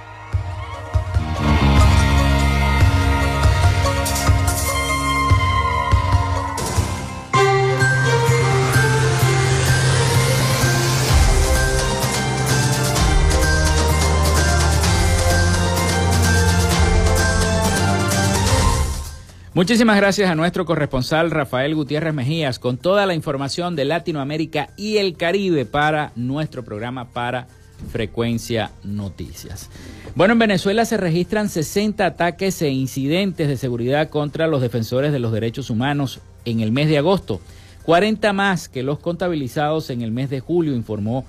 Muchísimas 19.54 19.98
gracias 19.98 20.30
a 20.30 20.34
nuestro 20.34 20.64
corresponsal 20.64 21.30
Rafael 21.30 21.74
Gutiérrez 21.74 22.14
Mejías 22.14 22.58
con 22.58 22.78
toda 22.78 23.04
la 23.04 23.12
información 23.12 23.76
de 23.76 23.84
Latinoamérica 23.84 24.70
y 24.78 24.96
el 24.96 25.14
Caribe 25.14 25.66
para 25.66 26.10
nuestro 26.16 26.64
programa 26.64 27.10
para 27.10 27.48
Frecuencia 27.90 28.70
Noticias. 28.82 29.68
Bueno, 30.14 30.32
en 30.32 30.38
Venezuela 30.38 30.86
se 30.86 30.96
registran 30.96 31.50
60 31.50 32.06
ataques 32.06 32.62
e 32.62 32.70
incidentes 32.70 33.46
de 33.46 33.58
seguridad 33.58 34.08
contra 34.08 34.46
los 34.46 34.62
defensores 34.62 35.12
de 35.12 35.18
los 35.18 35.32
derechos 35.32 35.68
humanos 35.68 36.20
en 36.46 36.60
el 36.60 36.72
mes 36.72 36.88
de 36.88 36.96
agosto, 36.96 37.42
40 37.82 38.32
más 38.32 38.70
que 38.70 38.82
los 38.82 39.00
contabilizados 39.00 39.90
en 39.90 40.00
el 40.00 40.12
mes 40.12 40.30
de 40.30 40.40
julio, 40.40 40.74
informó 40.74 41.26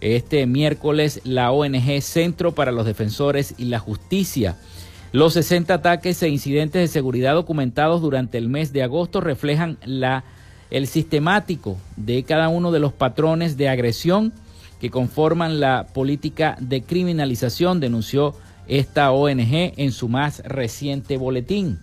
este 0.00 0.46
miércoles 0.46 1.20
la 1.24 1.50
ONG 1.50 2.00
Centro 2.00 2.54
para 2.54 2.72
los 2.72 2.86
Defensores 2.86 3.54
y 3.58 3.66
la 3.66 3.80
Justicia. 3.80 4.56
Los 5.16 5.32
60 5.32 5.72
ataques 5.72 6.22
e 6.22 6.28
incidentes 6.28 6.78
de 6.78 6.88
seguridad 6.88 7.32
documentados 7.32 8.02
durante 8.02 8.36
el 8.36 8.50
mes 8.50 8.74
de 8.74 8.82
agosto 8.82 9.22
reflejan 9.22 9.78
el 10.70 10.86
sistemático 10.86 11.78
de 11.96 12.22
cada 12.24 12.50
uno 12.50 12.70
de 12.70 12.80
los 12.80 12.92
patrones 12.92 13.56
de 13.56 13.70
agresión 13.70 14.34
que 14.78 14.90
conforman 14.90 15.58
la 15.58 15.86
política 15.94 16.58
de 16.60 16.82
criminalización, 16.82 17.80
denunció 17.80 18.34
esta 18.68 19.10
ONG 19.10 19.72
en 19.78 19.90
su 19.90 20.10
más 20.10 20.40
reciente 20.44 21.16
boletín. 21.16 21.78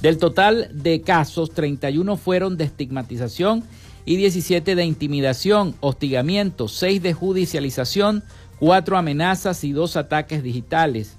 Del 0.00 0.18
total 0.18 0.70
de 0.72 1.00
casos, 1.00 1.50
31 1.50 2.16
fueron 2.16 2.56
de 2.56 2.62
estigmatización 2.62 3.64
y 4.04 4.14
17 4.14 4.76
de 4.76 4.84
intimidación, 4.84 5.74
hostigamiento, 5.80 6.68
6 6.68 7.02
de 7.02 7.14
judicialización, 7.14 8.22
4 8.60 8.96
amenazas 8.96 9.64
y 9.64 9.72
2 9.72 9.96
ataques 9.96 10.44
digitales. 10.44 11.16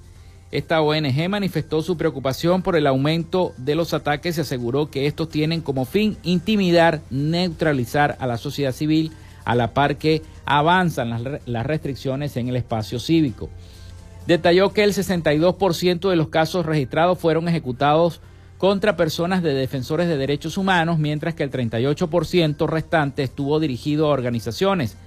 Esta 0.54 0.84
ONG 0.84 1.30
manifestó 1.30 1.82
su 1.82 1.98
preocupación 1.98 2.62
por 2.62 2.76
el 2.76 2.86
aumento 2.86 3.54
de 3.58 3.74
los 3.74 3.92
ataques 3.96 4.38
y 4.38 4.42
aseguró 4.42 4.92
que 4.92 5.08
estos 5.08 5.28
tienen 5.28 5.62
como 5.62 5.84
fin 5.84 6.16
intimidar, 6.22 7.02
neutralizar 7.10 8.18
a 8.20 8.28
la 8.28 8.38
sociedad 8.38 8.72
civil 8.72 9.14
a 9.46 9.56
la 9.56 9.74
par 9.74 9.98
que 9.98 10.22
avanzan 10.46 11.42
las, 11.44 11.66
restricciones 11.66 12.38
en 12.38 12.50
el 12.50 12.56
espacio 12.56 13.00
cívico. 13.00 13.50
Detalló 14.28 14.74
que 14.74 14.84
el 14.84 14.94
62% 14.94 16.08
de 16.08 16.16
los 16.16 16.28
casos 16.28 16.68
registrados 16.68 17.18
fueron 17.18 17.48
ejecutados 17.48 18.22
contra 18.60 18.96
personas 18.96 19.42
de 19.42 19.56
defensores 19.56 20.08
de 20.08 20.18
derechos 20.18 20.60
humanos, 20.60 21.00
mientras 21.00 21.34
que 21.34 21.42
el 21.42 21.50
38% 21.50 22.68
restante 22.68 23.24
estuvo 23.24 23.60
dirigido 23.60 24.06
a 24.06 24.10
organizaciones. 24.10 24.98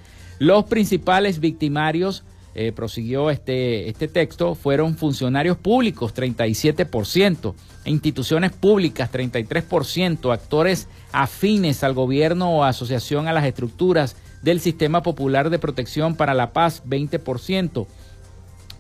Los 0.41 0.65
principales 0.65 1.39
victimarios 1.39 2.25
eh, 2.59 2.73
prosiguió 2.73 3.29
este, 3.29 3.87
este 3.91 4.09
texto, 4.09 4.55
fueron 4.55 4.97
funcionarios 4.97 5.59
públicos, 5.59 6.15
37%, 6.15 7.53
instituciones 7.85 8.51
públicas, 8.53 9.13
33%, 9.13 10.33
actores 10.33 10.89
afines 11.13 11.85
al 11.85 11.93
gobierno 11.93 12.51
o 12.51 12.65
asociación 12.65 13.29
a 13.29 13.35
las 13.35 13.45
estructuras 13.45 14.17
del 14.41 14.61
Sistema 14.61 15.03
Popular 15.03 15.51
de 15.51 15.59
Protección 15.59 16.15
para 16.15 16.33
la 16.33 16.55
Paz, 16.55 16.83
20%, 16.87 17.87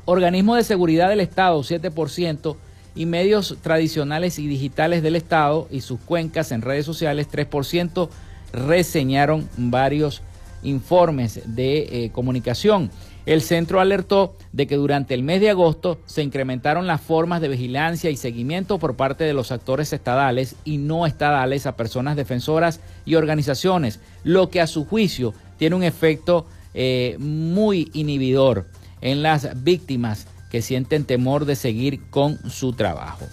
organismos 0.07 0.57
de 0.57 0.65
seguridad 0.65 1.11
del 1.11 1.21
Estado, 1.21 1.61
7%, 1.61 2.57
y 2.95 3.05
medios 3.05 3.59
tradicionales 3.61 4.39
y 4.39 4.47
digitales 4.47 5.03
del 5.03 5.17
Estado 5.17 5.69
y 5.71 5.83
sus 5.83 6.01
cuencas 6.01 6.51
en 6.51 6.63
redes 6.63 6.87
sociales, 6.87 7.29
3%, 7.31 8.09
reseñaron 8.55 9.47
varios 9.59 10.23
informes 10.63 11.43
de 11.45 12.05
eh, 12.05 12.11
comunicación. 12.11 12.91
El 13.27 13.43
centro 13.43 13.81
alertó 13.81 14.37
de 14.53 14.69
que 14.69 14.77
durante 14.77 15.13
el 15.13 15.25
mes 15.25 15.41
de 15.41 15.51
agosto 15.51 15.99
se 16.07 16.23
incrementaron 16.23 16.87
las 16.87 17.01
formas 17.01 17.41
de 17.41 17.49
vigilancia 17.49 18.09
y 18.09 18.17
seguimiento 18.17 18.79
por 18.79 18.95
parte 18.95 19.25
de 19.25 19.35
los 19.35 19.51
actores 19.51 19.93
estadales 19.93 20.55
y 20.65 20.79
no 20.79 21.07
estadales 21.07 21.67
a 21.67 21.77
personas 21.77 22.15
defensoras 22.15 22.81
y 23.05 23.17
organizaciones, 23.17 23.99
lo 24.23 24.49
que 24.49 24.61
a 24.61 24.69
su 24.69 24.85
juicio 24.85 25.35
tiene 25.59 25.75
un 25.75 25.83
efecto 25.83 26.47
eh, 26.73 27.17
muy 27.19 27.91
inhibidor 27.95 28.67
en 29.01 29.23
las 29.23 29.65
víctimas 29.65 30.29
que 30.49 30.63
sienten 30.63 31.05
temor 31.05 31.47
de 31.47 31.57
seguir 31.57 32.09
con 32.11 32.39
su 32.49 32.75
trabajo. 32.75 33.27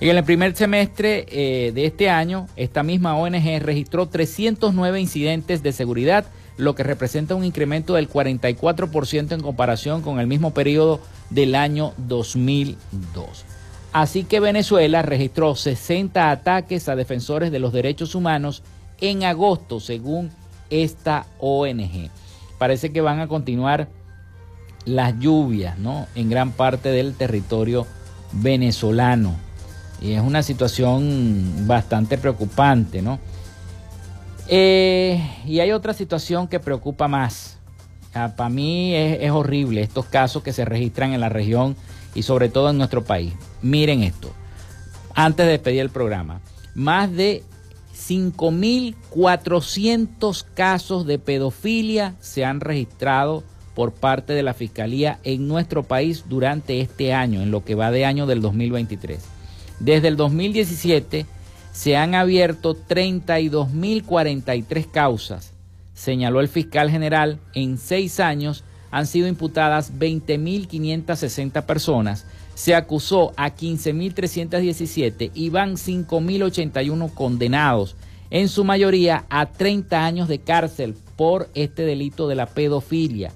En 0.00 0.16
el 0.16 0.24
primer 0.24 0.54
semestre 0.54 1.26
eh, 1.28 1.72
de 1.72 1.86
este 1.86 2.08
año, 2.08 2.46
esta 2.56 2.84
misma 2.84 3.16
ONG 3.16 3.60
registró 3.60 4.06
309 4.06 5.00
incidentes 5.00 5.62
de 5.62 5.72
seguridad 5.72 6.24
lo 6.60 6.74
que 6.74 6.82
representa 6.82 7.34
un 7.34 7.44
incremento 7.44 7.94
del 7.94 8.08
44% 8.08 9.32
en 9.32 9.40
comparación 9.40 10.02
con 10.02 10.20
el 10.20 10.26
mismo 10.26 10.52
periodo 10.52 11.00
del 11.30 11.54
año 11.54 11.92
2002. 11.96 13.44
Así 13.92 14.24
que 14.24 14.38
Venezuela 14.38 15.02
registró 15.02 15.56
60 15.56 16.30
ataques 16.30 16.88
a 16.88 16.96
defensores 16.96 17.50
de 17.50 17.58
los 17.58 17.72
derechos 17.72 18.14
humanos 18.14 18.62
en 19.00 19.24
agosto, 19.24 19.80
según 19.80 20.30
esta 20.68 21.26
ONG. 21.40 22.10
Parece 22.58 22.92
que 22.92 23.00
van 23.00 23.20
a 23.20 23.26
continuar 23.26 23.88
las 24.84 25.18
lluvias, 25.18 25.78
¿no? 25.78 26.06
En 26.14 26.30
gran 26.30 26.52
parte 26.52 26.90
del 26.90 27.14
territorio 27.14 27.86
venezolano. 28.32 29.34
Y 30.00 30.12
es 30.12 30.22
una 30.22 30.42
situación 30.42 31.66
bastante 31.66 32.16
preocupante, 32.16 33.02
¿no? 33.02 33.18
Eh, 34.52 35.22
y 35.46 35.60
hay 35.60 35.70
otra 35.70 35.94
situación 35.94 36.48
que 36.48 36.58
preocupa 36.58 37.06
más. 37.06 37.56
Para 38.12 38.48
mí 38.48 38.96
es, 38.96 39.30
horrible 39.30 39.82
estos 39.82 40.06
casos 40.06 40.42
que 40.42 40.52
se 40.52 40.64
registran 40.64 41.12
en 41.12 41.20
la 41.20 41.28
región 41.28 41.76
y 42.16 42.24
sobre 42.24 42.48
todo 42.48 42.70
en 42.70 42.78
nuestro 42.78 43.04
país. 43.04 43.32
Miren 43.62 44.02
esto, 44.02 44.32
antes 45.14 45.46
de 45.46 45.52
despedir 45.52 45.82
el 45.82 45.90
programa, 45.90 46.40
más 46.74 47.12
de 47.12 47.44
5.400 47.96 50.44
casos 50.54 51.06
de 51.06 51.20
pedofilia 51.20 52.16
se 52.18 52.44
han 52.44 52.58
registrado 52.58 53.44
por 53.76 53.92
parte 53.92 54.32
de 54.32 54.42
la 54.42 54.54
Fiscalía 54.54 55.20
en 55.22 55.46
nuestro 55.46 55.84
país 55.84 56.24
durante 56.28 56.80
este 56.80 57.12
año, 57.12 57.42
en 57.42 57.52
lo 57.52 57.64
que 57.64 57.76
va 57.76 57.92
de 57.92 58.04
año 58.04 58.26
del 58.26 58.40
2023. 58.40 59.20
Desde 59.78 60.08
el 60.08 60.16
2017 60.16 61.26
se 61.72 61.96
han 61.96 62.14
abierto 62.14 62.76
32.043 62.76 64.90
causas, 64.90 65.54
señaló 65.94 66.40
el 66.40 66.48
fiscal 66.48 66.90
general. 66.90 67.38
En 67.54 67.78
seis 67.78 68.20
años 68.20 68.62
han 68.90 69.06
sido 69.06 69.28
imputadas 69.28 69.94
20.560 69.94 71.64
personas. 71.64 72.26
Se 72.54 72.74
acusó 72.74 73.32
a 73.36 73.54
15.317 73.54 75.30
y 75.32 75.50
van 75.50 75.76
5.081 75.76 77.14
condenados, 77.14 77.94
en 78.30 78.48
su 78.48 78.64
mayoría 78.64 79.24
a 79.30 79.46
30 79.46 80.04
años 80.04 80.26
de 80.28 80.40
cárcel 80.40 80.96
por 81.16 81.48
este 81.54 81.84
delito 81.84 82.26
de 82.28 82.34
la 82.34 82.46
pedofilia. 82.46 83.32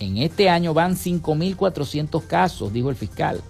En 0.00 0.16
este 0.18 0.48
año 0.48 0.74
van 0.74 0.96
5.400 0.96 2.26
casos, 2.26 2.72
dijo 2.72 2.90
el 2.90 2.96
fiscal. 2.96 3.40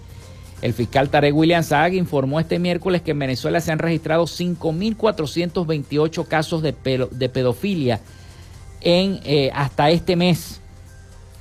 El 0.61 0.73
fiscal 0.73 1.09
Tarek 1.09 1.35
William 1.35 1.63
Saag 1.63 1.93
informó 1.93 2.39
este 2.39 2.57
miércoles 2.57 3.03
que 3.03 3.11
en 3.11 3.19
Venezuela 3.19 3.61
se 3.61 3.71
han 3.71 3.79
registrado 3.79 4.25
5.428 4.25 6.27
casos 6.27 6.63
de, 6.63 6.73
pedofilia 6.73 8.01
en, 8.81 9.19
eh, 9.23 9.51
hasta 9.53 9.91
este 9.91 10.15
mes. 10.15 10.61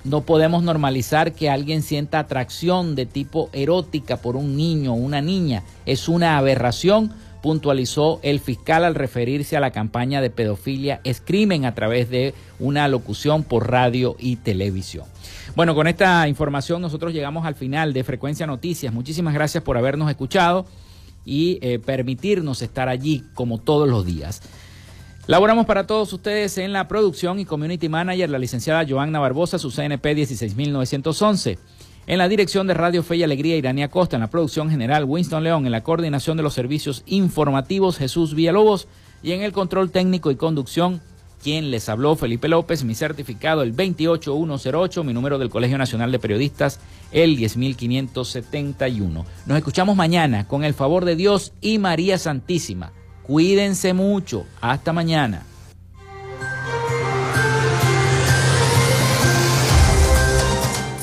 No 0.05 0.21
podemos 0.21 0.63
normalizar 0.63 1.33
que 1.33 1.51
alguien 1.51 1.83
sienta 1.83 2.21
atracción 2.21 2.95
de 2.95 3.07
tipo 3.07 3.49
erótica 3.53 4.19
por 4.19 4.37
un 4.37 4.57
niño 4.57 4.93
o 4.93 4.97
una 4.97 5.21
niña. 5.21 5.65
Es 5.85 6.09
una 6.09 6.37
aberración, 6.37 7.13
puntualizó 7.43 8.21
el 8.23 8.39
fiscal 8.39 8.85
al 8.85 8.95
referirse 8.95 9.57
a 9.57 9.61
la 9.61 9.71
campaña 9.71 10.21
de 10.21 10.31
pedofilia 10.31 11.01
es 11.05 11.21
crimen 11.21 11.65
a 11.65 11.75
través 11.75 12.11
de 12.11 12.35
una 12.59 12.87
locución 12.87 13.45
por 13.45 13.71
radio 13.71 14.15
y 14.19 14.37
televisión. 14.37 15.07
Bueno, 15.57 15.75
con 15.75 15.87
esta 15.87 16.29
información 16.29 16.83
nosotros 16.83 17.15
llegamos 17.15 17.47
al 17.47 17.55
final 17.55 17.95
de 17.95 18.05
Frecuencia 18.05 18.47
Noticias. 18.47 18.93
Muchísimas 18.93 19.33
gracias 19.33 19.65
por 19.65 19.79
habernos 19.79 20.11
escuchado 20.11 20.67
y 21.25 21.59
eh, 21.63 21.79
permitirnos 21.79 22.61
estar 22.61 22.91
allí 22.91 23.25
como 23.33 23.57
todos 23.57 23.89
los 23.89 24.05
días. 24.05 24.43
Laboramos 25.27 25.65
para 25.65 25.87
todos 25.87 26.13
ustedes 26.13 26.59
en 26.59 26.75
la 26.75 26.89
producción 26.89 27.41
y 27.41 27.47
community 27.47 27.89
manager 27.89 28.29
la 28.29 28.39
licenciada 28.39 28.85
Joanna 28.87 29.19
Barbosa, 29.19 29.59
su 29.59 29.71
CNP 29.71 30.15
16911. 30.15 31.59
En 32.07 32.19
la 32.19 32.29
dirección 32.29 32.67
de 32.67 32.75
Radio 32.75 33.03
Fe 33.03 33.17
y 33.17 33.23
Alegría, 33.23 33.57
Irania 33.57 33.89
Costa. 33.89 34.17
En 34.17 34.21
la 34.21 34.31
producción 34.31 34.69
general, 34.69 35.05
Winston 35.05 35.43
León. 35.43 35.65
En 35.65 35.73
la 35.73 35.83
coordinación 35.83 36.37
de 36.37 36.43
los 36.43 36.53
servicios 36.53 37.03
informativos, 37.07 37.97
Jesús 37.97 38.35
Villalobos. 38.35 38.89
Y 39.23 39.33
en 39.33 39.41
el 39.41 39.53
control 39.53 39.91
técnico 39.91 40.31
y 40.31 40.37
conducción, 40.37 41.01
quien 41.43 41.71
les 41.71 41.89
habló, 41.89 42.17
Felipe 42.17 42.49
López, 42.49 42.85
mi 42.85 42.95
certificado 42.95 43.63
el 43.63 43.73
28108, 43.73 45.05
mi 45.05 45.13
número 45.13 45.39
del 45.39 45.51
Colegio 45.51 45.79
Nacional 45.79 46.13
de 46.13 46.19
Periodistas 46.19 46.81
el 47.13 47.37
10571. 47.37 49.27
Nos 49.47 49.59
escuchamos 49.59 49.97
mañana 49.97 50.47
con 50.49 50.65
el 50.65 50.75
favor 50.75 51.05
de 51.05 51.17
Dios 51.17 51.53
y 51.61 51.79
María 51.79 52.19
Santísima. 52.19 52.93
Cuídense 53.23 53.93
mucho. 53.93 54.47
Hasta 54.61 54.93
mañana. 54.93 55.45